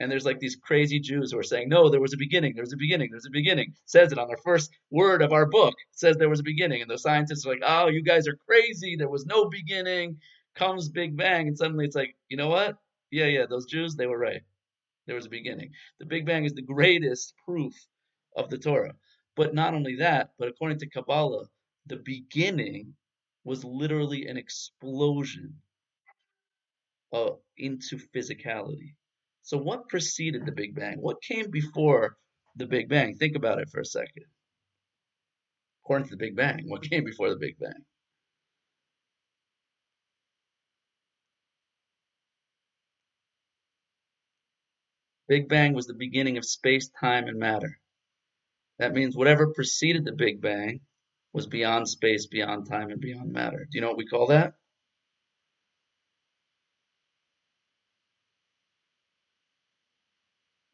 And 0.00 0.10
there's 0.10 0.24
like 0.24 0.40
these 0.40 0.56
crazy 0.56 0.98
Jews 0.98 1.30
who 1.30 1.38
are 1.38 1.42
saying, 1.42 1.68
no, 1.68 1.90
there 1.90 2.00
was 2.00 2.14
a 2.14 2.18
beginning, 2.18 2.54
there 2.54 2.62
was 2.64 2.72
a 2.72 2.78
beginning, 2.78 3.10
there's 3.10 3.26
a 3.26 3.30
beginning. 3.30 3.68
It 3.68 3.74
says 3.84 4.12
it 4.12 4.18
on 4.18 4.28
the 4.28 4.38
first 4.42 4.70
word 4.90 5.22
of 5.22 5.32
our 5.32 5.46
book. 5.46 5.74
It 5.92 5.98
says 5.98 6.16
there 6.16 6.30
was 6.30 6.40
a 6.40 6.44
beginning. 6.44 6.80
And 6.82 6.90
the 6.90 6.98
scientists 6.98 7.46
are 7.46 7.50
like, 7.50 7.62
oh, 7.66 7.88
you 7.88 8.02
guys 8.02 8.26
are 8.26 8.38
crazy. 8.48 8.96
There 8.96 9.10
was 9.10 9.26
no 9.26 9.48
beginning 9.48 10.16
comes 10.54 10.88
Big 10.88 11.16
Bang, 11.16 11.48
and 11.48 11.56
suddenly 11.56 11.84
it's 11.84 11.96
like, 11.96 12.14
you 12.28 12.36
know 12.36 12.48
what? 12.48 12.76
Yeah, 13.10 13.26
yeah, 13.26 13.46
those 13.48 13.66
Jews, 13.66 13.94
they 13.94 14.06
were 14.06 14.18
right. 14.18 14.42
There 15.06 15.16
was 15.16 15.26
a 15.26 15.30
beginning. 15.30 15.70
The 15.98 16.06
Big 16.06 16.26
Bang 16.26 16.44
is 16.44 16.54
the 16.54 16.62
greatest 16.62 17.34
proof 17.44 17.74
of 18.36 18.50
the 18.50 18.58
Torah. 18.58 18.94
But 19.36 19.54
not 19.54 19.74
only 19.74 19.96
that, 19.96 20.30
but 20.38 20.48
according 20.48 20.78
to 20.80 20.88
Kabbalah, 20.88 21.46
the 21.86 21.96
beginning 21.96 22.94
was 23.44 23.64
literally 23.64 24.26
an 24.26 24.36
explosion 24.36 25.54
uh, 27.12 27.30
into 27.56 27.98
physicality. 28.14 28.94
So, 29.50 29.58
what 29.58 29.88
preceded 29.88 30.46
the 30.46 30.52
Big 30.52 30.76
Bang? 30.76 30.98
What 31.00 31.20
came 31.22 31.50
before 31.50 32.16
the 32.54 32.66
Big 32.66 32.88
Bang? 32.88 33.16
Think 33.16 33.34
about 33.34 33.58
it 33.58 33.68
for 33.68 33.80
a 33.80 33.84
second. 33.84 34.26
According 35.82 36.06
to 36.06 36.10
the 36.14 36.24
Big 36.24 36.36
Bang, 36.36 36.68
what 36.68 36.82
came 36.88 37.02
before 37.02 37.30
the 37.30 37.36
Big 37.36 37.58
Bang? 37.58 37.84
Big 45.26 45.48
Bang 45.48 45.74
was 45.74 45.88
the 45.88 45.94
beginning 45.94 46.38
of 46.38 46.44
space, 46.44 46.88
time, 47.00 47.26
and 47.26 47.36
matter. 47.36 47.80
That 48.78 48.92
means 48.92 49.16
whatever 49.16 49.52
preceded 49.52 50.04
the 50.04 50.12
Big 50.12 50.40
Bang 50.40 50.78
was 51.32 51.48
beyond 51.48 51.88
space, 51.88 52.28
beyond 52.28 52.68
time, 52.68 52.90
and 52.90 53.00
beyond 53.00 53.32
matter. 53.32 53.66
Do 53.68 53.76
you 53.76 53.80
know 53.80 53.88
what 53.88 53.98
we 53.98 54.06
call 54.06 54.28
that? 54.28 54.54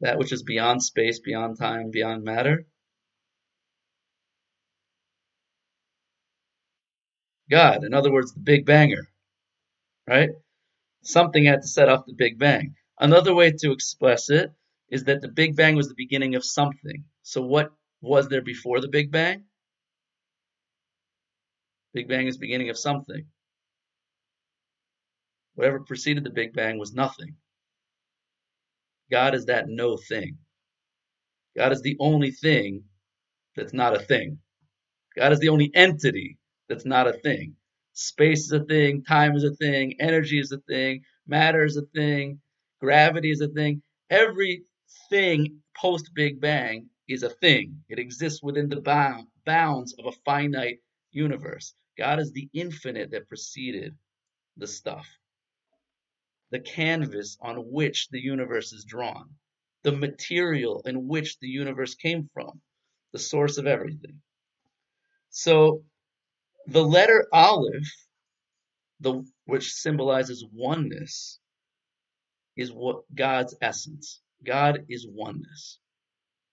That 0.01 0.17
which 0.19 0.31
is 0.31 0.43
beyond 0.43 0.83
space, 0.83 1.19
beyond 1.19 1.57
time, 1.57 1.89
beyond 1.91 2.23
matter? 2.23 2.65
God, 7.49 7.83
in 7.83 7.93
other 7.93 8.11
words, 8.11 8.33
the 8.33 8.41
Big 8.41 8.65
Banger, 8.65 9.07
right? 10.07 10.29
Something 11.01 11.45
had 11.45 11.61
to 11.61 11.67
set 11.67 11.89
off 11.89 12.05
the 12.05 12.13
Big 12.13 12.37
Bang. 12.37 12.75
Another 12.99 13.33
way 13.33 13.51
to 13.51 13.71
express 13.71 14.29
it 14.29 14.51
is 14.89 15.05
that 15.05 15.21
the 15.21 15.29
Big 15.29 15.55
Bang 15.55 15.75
was 15.75 15.87
the 15.87 15.95
beginning 15.95 16.35
of 16.35 16.43
something. 16.43 17.05
So 17.23 17.41
what 17.41 17.71
was 18.01 18.27
there 18.27 18.41
before 18.41 18.81
the 18.81 18.89
Big 18.89 19.11
Bang? 19.11 19.45
Big 21.93 22.07
Bang 22.07 22.27
is 22.27 22.37
beginning 22.37 22.69
of 22.69 22.77
something. 22.77 23.25
Whatever 25.55 25.79
preceded 25.79 26.23
the 26.23 26.29
Big 26.29 26.53
Bang 26.53 26.77
was 26.77 26.93
nothing. 26.93 27.35
God 29.11 29.35
is 29.35 29.45
that 29.45 29.67
no 29.67 29.97
thing. 29.97 30.37
God 31.55 31.71
is 31.71 31.81
the 31.81 31.97
only 31.99 32.31
thing 32.31 32.83
that's 33.55 33.73
not 33.73 33.95
a 33.95 33.99
thing. 33.99 34.39
God 35.15 35.31
is 35.31 35.39
the 35.39 35.49
only 35.49 35.71
entity 35.73 36.37
that's 36.69 36.85
not 36.85 37.07
a 37.07 37.13
thing. 37.13 37.55
Space 37.93 38.45
is 38.45 38.51
a 38.51 38.63
thing, 38.65 39.03
time 39.03 39.35
is 39.35 39.43
a 39.43 39.55
thing, 39.55 39.95
energy 39.99 40.39
is 40.39 40.51
a 40.51 40.59
thing, 40.59 41.01
matter 41.25 41.65
is 41.65 41.77
a 41.77 41.81
thing, 41.95 42.39
gravity 42.79 43.31
is 43.31 43.41
a 43.41 43.47
thing. 43.47 43.81
Everything 44.11 45.59
post 45.75 46.11
Big 46.13 46.39
Bang 46.39 46.87
is 47.07 47.23
a 47.23 47.29
thing. 47.29 47.81
It 47.89 47.97
exists 47.97 48.43
within 48.43 48.69
the 48.69 48.81
bounds 49.45 49.95
of 49.97 50.05
a 50.05 50.11
finite 50.23 50.79
universe. 51.11 51.73
God 51.97 52.19
is 52.19 52.31
the 52.31 52.47
infinite 52.53 53.09
that 53.11 53.27
preceded 53.27 53.95
the 54.57 54.67
stuff, 54.67 55.07
the 56.51 56.59
canvas 56.59 57.37
on 57.41 57.57
which 57.57 58.07
the 58.09 58.19
universe 58.19 58.73
is 58.73 58.85
drawn, 58.85 59.29
the 59.83 59.91
material 59.91 60.81
in 60.85 61.07
which 61.07 61.37
the 61.39 61.47
universe 61.47 61.95
came 61.95 62.29
from, 62.33 62.61
the 63.13 63.19
source 63.19 63.57
of 63.57 63.67
everything. 63.67 64.21
So 65.29 65.83
the 66.67 66.83
letter 66.83 67.27
Aleph, 67.33 67.91
the 68.99 69.23
which 69.45 69.71
symbolizes 69.71 70.45
oneness, 70.53 71.39
is 72.55 72.71
what 72.71 73.03
God's 73.13 73.55
essence. 73.61 74.21
God 74.43 74.85
is 74.89 75.07
oneness. 75.07 75.79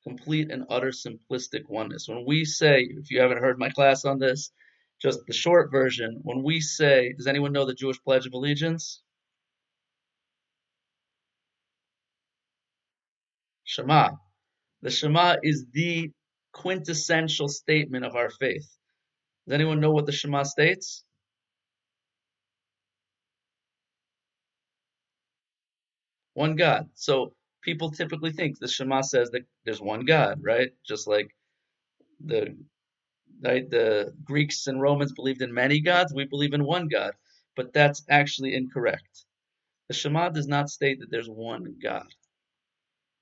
Complete 0.02 0.50
and 0.50 0.64
utter 0.68 0.90
simplistic 0.90 1.68
oneness. 1.68 2.08
When 2.08 2.24
we 2.26 2.44
say, 2.44 2.82
if 2.82 3.10
you 3.10 3.20
haven't 3.20 3.38
heard 3.38 3.58
my 3.58 3.70
class 3.70 4.04
on 4.04 4.18
this, 4.18 4.52
just 5.00 5.20
the 5.26 5.32
short 5.32 5.70
version, 5.70 6.20
when 6.22 6.42
we 6.42 6.60
say, 6.60 7.14
does 7.16 7.26
anyone 7.26 7.52
know 7.52 7.64
the 7.64 7.74
Jewish 7.74 8.02
Pledge 8.02 8.26
of 8.26 8.34
Allegiance? 8.34 9.02
Shema. 13.74 14.10
The 14.82 14.90
Shema 14.90 15.36
is 15.42 15.66
the 15.72 16.10
quintessential 16.52 17.48
statement 17.48 18.04
of 18.04 18.14
our 18.14 18.30
faith. 18.30 18.68
Does 19.46 19.54
anyone 19.54 19.80
know 19.80 19.90
what 19.90 20.06
the 20.06 20.12
Shema 20.12 20.44
states? 20.44 21.04
One 26.34 26.56
God. 26.56 26.88
So 26.94 27.34
people 27.62 27.90
typically 27.90 28.32
think 28.32 28.58
the 28.58 28.68
Shema 28.68 29.00
says 29.00 29.30
that 29.30 29.42
there's 29.64 29.80
one 29.80 30.04
God, 30.04 30.40
right? 30.42 30.70
Just 30.86 31.08
like 31.08 31.34
the 32.24 32.56
right, 33.42 33.68
the 33.68 34.14
Greeks 34.24 34.68
and 34.68 34.80
Romans 34.80 35.12
believed 35.12 35.42
in 35.42 35.52
many 35.52 35.80
gods, 35.80 36.14
we 36.14 36.24
believe 36.24 36.54
in 36.54 36.64
one 36.64 36.88
God. 36.88 37.12
But 37.56 37.72
that's 37.72 38.04
actually 38.08 38.54
incorrect. 38.54 39.24
The 39.88 39.94
Shema 39.94 40.30
does 40.30 40.46
not 40.48 40.70
state 40.70 41.00
that 41.00 41.10
there's 41.10 41.28
one 41.28 41.76
God. 41.82 42.06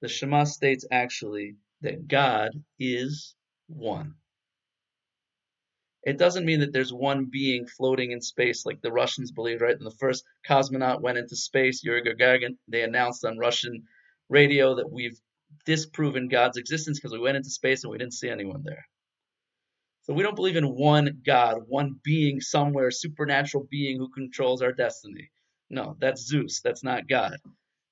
The 0.03 0.09
Shema 0.09 0.45
states 0.45 0.87
actually 0.93 1.57
that 1.83 2.09
God 2.09 2.53
is 2.79 3.37
one. 3.69 4.17
It 6.05 6.19
doesn't 6.19 6.45
mean 6.45 6.61
that 6.61 6.73
there's 6.73 6.93
one 6.93 7.27
being 7.27 7.67
floating 7.67 8.11
in 8.11 8.21
space 8.21 8.67
like 8.67 8.83
the 8.83 8.93
Russians 8.93 9.31
believed, 9.31 9.63
right? 9.63 9.77
When 9.79 9.85
the 9.85 9.97
first 10.01 10.25
cosmonaut 10.49 11.03
went 11.03 11.19
into 11.19 11.37
space, 11.37 11.85
Yuri 11.85 12.03
Gagarin, 12.03 12.59
they 12.69 12.83
announced 12.83 13.25
on 13.25 13.39
Russian 13.39 13.85
radio 14.29 14.77
that 14.77 14.91
we've 14.91 15.21
disproven 15.65 16.29
God's 16.29 16.59
existence 16.59 16.99
because 16.99 17.13
we 17.13 17.21
went 17.21 17.37
into 17.37 17.51
space 17.51 17.85
and 17.85 17.93
we 17.93 17.99
didn't 17.99 18.15
see 18.15 18.29
anyone 18.29 18.65
there. 18.65 18.87
So 20.03 20.15
we 20.15 20.25
don't 20.25 20.37
believe 20.37 20.57
in 20.57 20.75
one 20.75 21.23
God, 21.25 21.63
one 21.69 22.01
being 22.03 22.41
somewhere, 22.41 22.91
supernatural 22.91 23.69
being 23.71 23.99
who 23.99 24.09
controls 24.11 24.63
our 24.63 24.73
destiny. 24.73 25.31
No, 25.71 25.97
that's 26.01 26.27
Zeus. 26.27 26.61
That's 26.63 26.83
not 26.83 27.09
God. 27.09 27.37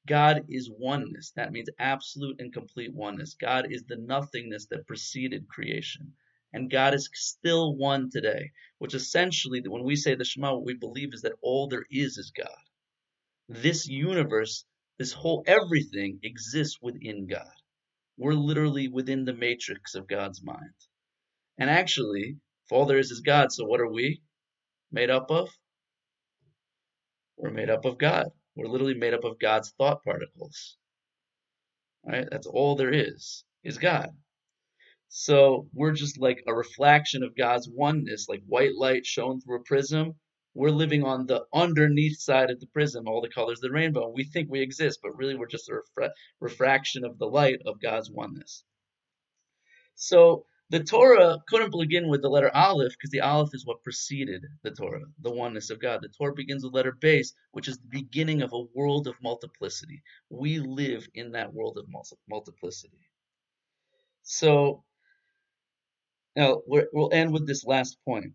God 0.07 0.45
is 0.49 0.71
oneness. 0.71 1.33
That 1.37 1.53
means 1.53 1.69
absolute 1.79 2.41
and 2.41 2.53
complete 2.53 2.95
oneness. 2.95 3.35
God 3.35 3.67
is 3.71 3.85
the 3.85 3.97
nothingness 3.97 4.67
that 4.67 4.87
preceded 4.87 5.49
creation 5.49 6.15
and 6.53 6.71
God 6.71 6.95
is 6.95 7.09
still 7.13 7.77
one 7.77 8.11
today, 8.11 8.51
which 8.79 8.95
essentially, 8.95 9.63
when 9.67 9.85
we 9.85 9.95
say 9.97 10.15
the 10.15 10.25
Shema, 10.25 10.55
what 10.55 10.65
we 10.65 10.75
believe 10.75 11.15
is 11.15 11.23
that 11.23 11.37
all 11.43 11.69
there 11.69 11.87
is 11.91 12.19
is 12.19 12.33
God. 12.37 12.49
This 13.49 13.87
universe, 13.87 14.65
this 14.99 15.13
whole 15.13 15.45
everything 15.47 16.19
exists 16.23 16.79
within 16.83 17.27
God. 17.27 17.53
We're 18.17 18.35
literally 18.35 18.89
within 18.89 19.25
the 19.25 19.33
matrix 19.33 19.95
of 19.95 20.09
God's 20.09 20.43
mind. 20.43 20.75
And 21.59 21.71
actually, 21.71 22.37
if 22.67 22.73
all 22.73 22.87
there 22.87 22.99
is 22.99 23.11
is 23.11 23.21
God, 23.21 23.53
so 23.53 23.65
what 23.65 23.81
are 23.81 23.91
we 23.91 24.23
made 24.91 25.11
up 25.11 25.31
of? 25.31 25.51
We're 27.37 27.51
made 27.51 27.71
up 27.71 27.85
of 27.85 27.97
God. 27.99 28.31
We're 28.61 28.69
literally 28.69 28.95
made 28.95 29.15
up 29.15 29.25
of 29.25 29.39
God's 29.39 29.71
thought 29.79 30.05
particles. 30.05 30.77
Right? 32.05 32.29
That's 32.31 32.47
all 32.47 32.77
there 32.77 32.93
is, 32.93 33.45
is 33.65 33.79
God. 33.79 34.11
So 35.09 35.67
we're 35.73 35.93
just 35.93 36.21
like 36.21 36.45
a 36.47 36.53
reflection 36.53 37.23
of 37.23 37.37
God's 37.37 37.71
oneness, 37.71 38.29
like 38.29 38.43
white 38.47 38.75
light 38.77 39.07
shown 39.07 39.41
through 39.41 39.61
a 39.61 39.65
prism. 39.65 40.15
We're 40.53 40.71
living 40.71 41.05
on 41.05 41.27
the 41.27 41.45
underneath 41.55 42.19
side 42.19 42.51
of 42.51 42.61
the 42.61 42.67
prism, 42.67 43.09
all 43.09 43.23
the 43.23 43.31
colors 43.31 43.59
of 43.59 43.63
the 43.63 43.71
rainbow. 43.73 44.13
We 44.15 44.25
think 44.25 44.51
we 44.51 44.61
exist, 44.61 45.01
but 45.03 45.17
really 45.17 45.37
we're 45.37 45.47
just 45.47 45.71
a 45.71 45.73
refra- 45.73 46.11
refraction 46.41 47.05
of 47.05 47.19
the 47.19 47.27
light 47.27 47.61
of 47.65 47.81
God's 47.81 48.11
oneness. 48.11 48.63
So 49.95 50.45
the 50.71 50.83
Torah 50.83 51.39
couldn't 51.49 51.79
begin 51.79 52.09
with 52.09 52.23
the 52.23 52.29
letter 52.29 52.51
Aleph 52.55 52.93
because 52.93 53.11
the 53.11 53.21
Aleph 53.21 53.55
is 53.55 53.67
what 53.67 53.83
preceded 53.83 54.47
the 54.63 54.71
Torah, 54.71 55.05
the 55.21 55.31
oneness 55.31 55.71
of 55.71 55.81
God. 55.81 56.01
The 56.03 56.09
Torah 56.09 56.35
begins 56.35 56.63
with 56.63 56.73
the 56.73 56.77
letter 56.77 56.97
Beis, 56.99 57.33
which 57.53 57.69
is 57.69 57.79
the 57.79 57.89
beginning 57.89 58.43
of 58.43 58.53
a 58.53 58.65
world 58.75 59.09
of 59.09 59.15
multiplicity. 59.23 60.03
We 60.29 60.61
live 60.61 61.09
in 61.15 61.33
that 61.33 61.53
world 61.53 61.77
of 61.77 61.87
multiplicity. 62.29 63.09
So 64.23 64.85
now, 66.37 66.63
we'll 66.67 67.13
end 67.13 67.33
with 67.33 67.47
this 67.47 67.65
last 67.65 67.99
point. 68.05 68.33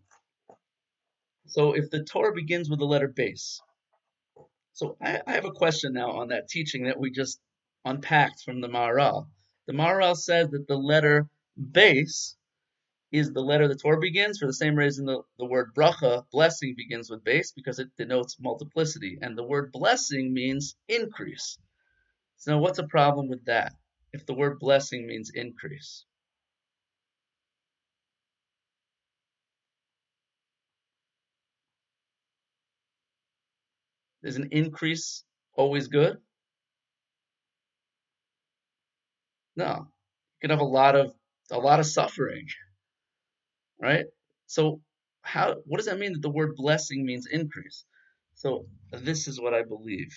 So, 1.46 1.72
if 1.72 1.90
the 1.90 2.04
Torah 2.04 2.34
begins 2.34 2.68
with 2.68 2.78
the 2.78 2.84
letter 2.84 3.08
Beis, 3.08 3.60
so 4.74 4.96
I, 5.00 5.22
I, 5.26 5.32
have 5.32 5.46
a 5.46 5.52
question 5.52 5.94
now 5.94 6.10
on 6.10 6.28
that 6.28 6.48
teaching 6.48 6.84
that 6.84 7.00
we 7.00 7.10
just 7.10 7.40
unpacked 7.86 8.42
from 8.44 8.60
the 8.60 8.68
Maharal. 8.68 9.28
The 9.66 9.72
Maharal 9.72 10.14
says 10.14 10.50
that 10.50 10.68
the 10.68 10.76
letter 10.76 11.28
Beis 11.60 12.36
is 13.12 13.32
the 13.32 13.40
letter 13.42 13.68
the 13.68 13.76
Torah 13.76 14.00
begins 14.00 14.38
for 14.38 14.46
the 14.46 14.52
same 14.52 14.76
reason 14.76 15.06
the, 15.06 15.22
the 15.38 15.46
word 15.46 15.74
bracha, 15.74 16.24
blessing, 16.32 16.74
begins 16.76 17.10
with 17.10 17.24
Beis 17.24 17.54
because 17.54 17.78
it 17.78 17.88
denotes 17.96 18.40
multiplicity. 18.40 19.18
And 19.22 19.36
the 19.38 19.44
word 19.44 19.72
blessing 19.72 20.32
means 20.34 20.76
increase. 20.88 21.58
So, 22.36 22.58
what's 22.58 22.78
a 22.78 22.86
problem 22.86 23.28
with 23.28 23.44
that 23.46 23.74
if 24.12 24.26
the 24.26 24.34
word 24.34 24.58
blessing 24.58 25.06
means 25.06 25.30
increase? 25.34 26.04
Is 34.22 34.36
an 34.36 34.48
increase 34.50 35.24
always 35.54 35.88
good? 35.88 36.18
No. 39.56 39.86
You 40.42 40.48
can 40.48 40.50
have 40.50 40.60
a 40.60 40.64
lot 40.64 40.96
of 40.96 41.14
a 41.50 41.58
lot 41.58 41.80
of 41.80 41.86
suffering. 41.86 42.46
Right? 43.80 44.06
So 44.46 44.80
how 45.22 45.56
what 45.66 45.78
does 45.78 45.86
that 45.86 45.98
mean 45.98 46.12
that 46.14 46.22
the 46.22 46.30
word 46.30 46.54
blessing 46.56 47.04
means 47.04 47.26
increase? 47.26 47.84
So 48.34 48.66
this 48.92 49.28
is 49.28 49.40
what 49.40 49.54
I 49.54 49.62
believe. 49.62 50.14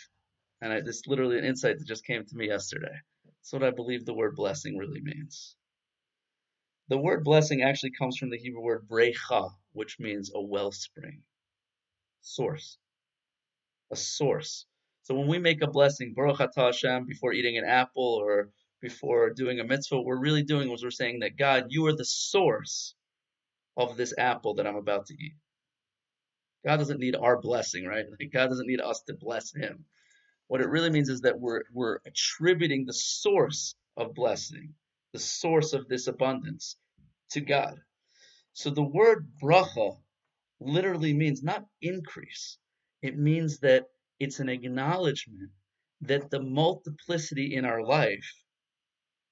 And 0.62 0.74
I, 0.74 0.82
this 0.82 1.08
literally 1.08 1.38
an 1.38 1.46
insight 1.46 1.80
that 1.80 1.88
just 1.88 2.06
came 2.06 2.26
to 2.26 2.36
me 2.36 2.48
yesterday. 2.48 2.96
That's 3.26 3.54
what 3.54 3.64
I 3.64 3.72
believe 3.72 4.06
the 4.06 4.14
word 4.14 4.36
blessing 4.36 4.78
really 4.78 5.02
means. 5.02 5.56
The 6.90 6.98
word 6.98 7.24
blessing 7.24 7.62
actually 7.62 7.92
comes 7.92 8.18
from 8.18 8.30
the 8.30 8.38
Hebrew 8.38 8.62
word 8.62 8.88
brecha, 8.90 9.52
which 9.74 10.00
means 10.00 10.32
a 10.34 10.42
wellspring, 10.42 11.22
source 12.22 12.78
a 13.92 13.96
source. 13.96 14.66
So 15.04 15.16
when 15.16 15.28
we 15.28 15.40
make 15.40 15.62
a 15.64 15.68
blessing, 15.68 16.14
Baruch 16.16 16.42
Hashem, 16.56 17.06
before 17.06 17.34
eating 17.34 17.58
an 17.58 17.66
apple 17.66 18.20
or 18.22 18.50
before 18.82 19.32
doing 19.32 19.60
a 19.60 19.64
mitzvah, 19.66 19.98
what 19.98 20.06
we're 20.06 20.22
really 20.22 20.44
doing 20.44 20.70
was 20.70 20.84
we're 20.84 20.92
saying 20.92 21.20
that 21.22 21.38
God, 21.38 21.68
you 21.70 21.88
are 21.88 21.96
the 21.96 22.06
source 22.06 22.96
of 23.78 23.98
this 23.98 24.14
apple 24.18 24.56
that 24.56 24.68
I'm 24.68 24.76
about 24.78 25.08
to 25.08 25.16
eat. 25.16 25.36
God 26.66 26.78
doesn't 26.78 27.00
need 27.00 27.16
our 27.16 27.42
blessing, 27.42 27.86
right? 27.86 28.06
Like 28.20 28.32
God 28.34 28.50
doesn't 28.50 28.68
need 28.68 28.82
us 28.82 29.02
to 29.08 29.16
bless 29.16 29.54
Him. 29.56 29.86
What 30.48 30.62
it 30.62 30.70
really 30.70 30.92
means 30.92 31.10
is 31.10 31.22
that 31.22 31.40
we're 31.40 31.64
we're 31.74 32.00
attributing 32.06 32.86
the 32.86 32.94
source 32.94 33.76
of 33.98 34.16
blessing, 34.16 34.76
the 35.14 35.20
source 35.20 35.74
of 35.74 35.88
this 35.90 36.08
abundance, 36.08 36.78
to 37.32 37.42
God. 37.42 37.80
So 38.54 38.70
the 38.72 38.84
word 38.84 39.28
bracha 39.44 39.98
literally 40.62 41.14
means 41.14 41.44
not 41.44 41.66
increase, 41.82 42.58
it 43.02 43.18
means 43.18 43.60
that 43.60 43.86
It's 44.20 44.40
an 44.40 44.50
acknowledgement 44.50 45.52
that 46.02 46.32
the 46.32 46.42
multiplicity 46.42 47.56
in 47.56 47.66
our 47.66 47.84
life, 47.84 48.34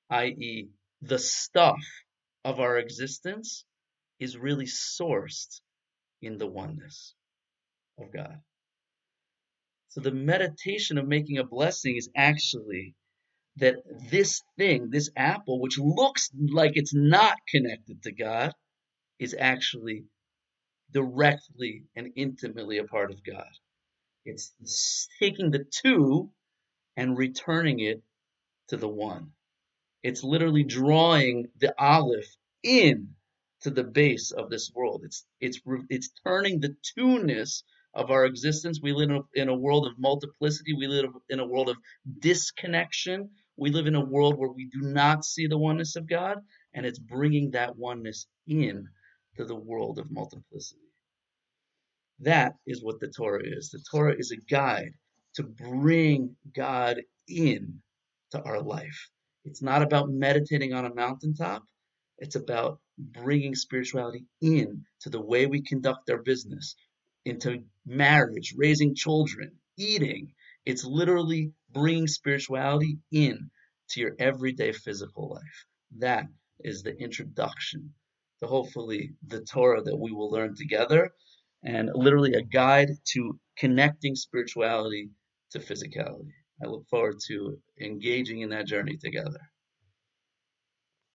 i.e., 0.10 0.70
the 1.02 1.20
stuff 1.20 1.80
of 2.44 2.60
our 2.60 2.78
existence, 2.78 3.66
is 4.20 4.38
really 4.38 4.66
sourced 4.66 5.62
in 6.22 6.38
the 6.38 6.48
oneness 6.48 7.14
of 8.00 8.12
God. 8.12 8.40
So 9.90 10.02
the 10.02 10.12
meditation 10.12 10.98
of 10.98 11.08
making 11.08 11.38
a 11.38 11.44
blessing 11.44 11.96
is 11.96 12.10
actually 12.16 12.96
that 13.58 13.76
this 14.12 14.44
thing, 14.58 14.90
this 14.92 15.10
apple, 15.16 15.60
which 15.60 15.80
looks 15.80 16.30
like 16.50 16.74
it's 16.76 16.94
not 16.94 17.38
connected 17.50 18.04
to 18.04 18.12
God, 18.12 18.54
is 19.20 19.36
actually 19.38 20.06
directly 20.92 21.84
and 21.96 22.12
intimately 22.16 22.78
a 22.78 22.84
part 22.84 23.12
of 23.12 23.24
God. 23.24 23.50
It's 24.26 25.08
taking 25.20 25.52
the 25.52 25.66
two 25.82 26.30
and 26.96 27.18
returning 27.18 27.80
it 27.80 28.02
to 28.70 28.78
the 28.78 28.88
one. 28.88 29.32
It's 30.08 30.24
literally 30.24 30.64
drawing 30.64 31.48
the 31.60 31.74
aleph 31.78 32.30
in 32.64 33.10
to 33.62 33.70
the 33.72 33.84
Beis 33.84 34.32
of 34.32 34.50
this 34.50 34.72
world. 34.74 35.02
It's 35.04 35.26
it's 35.42 35.60
it's 35.90 36.10
turning 36.26 36.62
the 36.62 36.76
two-ness 36.96 37.64
of 37.94 38.10
our 38.10 38.26
existence. 38.26 38.80
We 38.82 38.94
live 38.94 39.10
in 39.34 39.50
a 39.50 39.56
world 39.66 39.86
of 39.86 40.00
multiplicity. 40.00 40.74
We 40.74 40.88
live 40.88 41.12
in 41.30 41.40
a 41.42 41.46
world 41.46 41.70
of 41.70 41.78
disconnection. 42.20 43.32
We 43.58 43.70
live 43.72 43.88
in 43.88 43.96
a 43.96 44.06
world 44.06 44.38
where 44.38 44.52
we 44.52 44.70
do 44.72 44.82
not 44.82 45.26
see 45.26 45.48
the 45.48 45.58
oneness 45.58 45.98
of 45.98 46.08
God, 46.08 46.38
and 46.74 46.86
it's 46.86 47.00
bringing 47.00 47.52
that 47.52 47.76
oneness 47.76 48.28
in 48.48 48.88
to 49.36 49.44
the 49.44 49.56
world 49.56 50.00
of 50.00 50.10
multiplicity. 50.10 50.82
That 52.20 52.54
is 52.66 52.82
what 52.82 53.02
the 53.02 53.10
Torah 53.10 53.44
is. 53.44 53.72
The 53.72 53.84
Torah 53.92 54.16
is 54.18 54.32
a 54.32 54.38
guide 54.38 54.94
to 55.36 55.44
bring 55.44 56.38
God 56.56 57.02
in 57.28 57.82
to 58.32 58.42
our 58.42 58.62
life. 58.62 59.10
It's 59.48 59.62
not 59.62 59.82
about 59.82 60.10
meditating 60.10 60.74
on 60.74 60.86
a 60.86 60.94
mountaintop. 60.94 61.64
It's 62.18 62.36
about 62.36 62.80
bringing 62.98 63.56
spirituality 63.56 64.26
in 64.42 64.86
to 65.02 65.10
the 65.10 65.22
way 65.22 65.46
we 65.46 65.62
conduct 65.62 66.10
our 66.10 66.22
business, 66.22 66.76
into 67.24 67.64
marriage, 67.86 68.54
raising 68.58 68.94
children, 68.94 69.52
eating. 69.78 70.34
It's 70.66 70.84
literally 70.84 71.54
bringing 71.72 72.08
spirituality 72.08 73.00
in 73.12 73.50
to 73.92 74.02
your 74.02 74.16
everyday 74.20 74.74
physical 74.74 75.30
life. 75.30 75.66
That 75.98 76.26
is 76.60 76.84
the 76.84 76.98
introduction 76.98 77.94
to 78.42 78.48
hopefully 78.48 79.14
the 79.26 79.42
Torah 79.42 79.82
that 79.82 79.98
we 79.98 80.12
will 80.12 80.30
learn 80.30 80.56
together 80.56 81.12
and 81.64 81.90
literally 81.94 82.34
a 82.34 82.42
guide 82.42 82.90
to 83.14 83.40
connecting 83.58 84.16
spirituality 84.16 85.10
to 85.52 85.60
physicality. 85.60 86.34
I 86.64 86.68
look 86.68 86.88
forward 86.90 87.18
to 87.28 87.60
engaging 87.82 88.42
in 88.42 88.50
that 88.50 88.68
journey 88.68 88.98
together. 88.98 89.40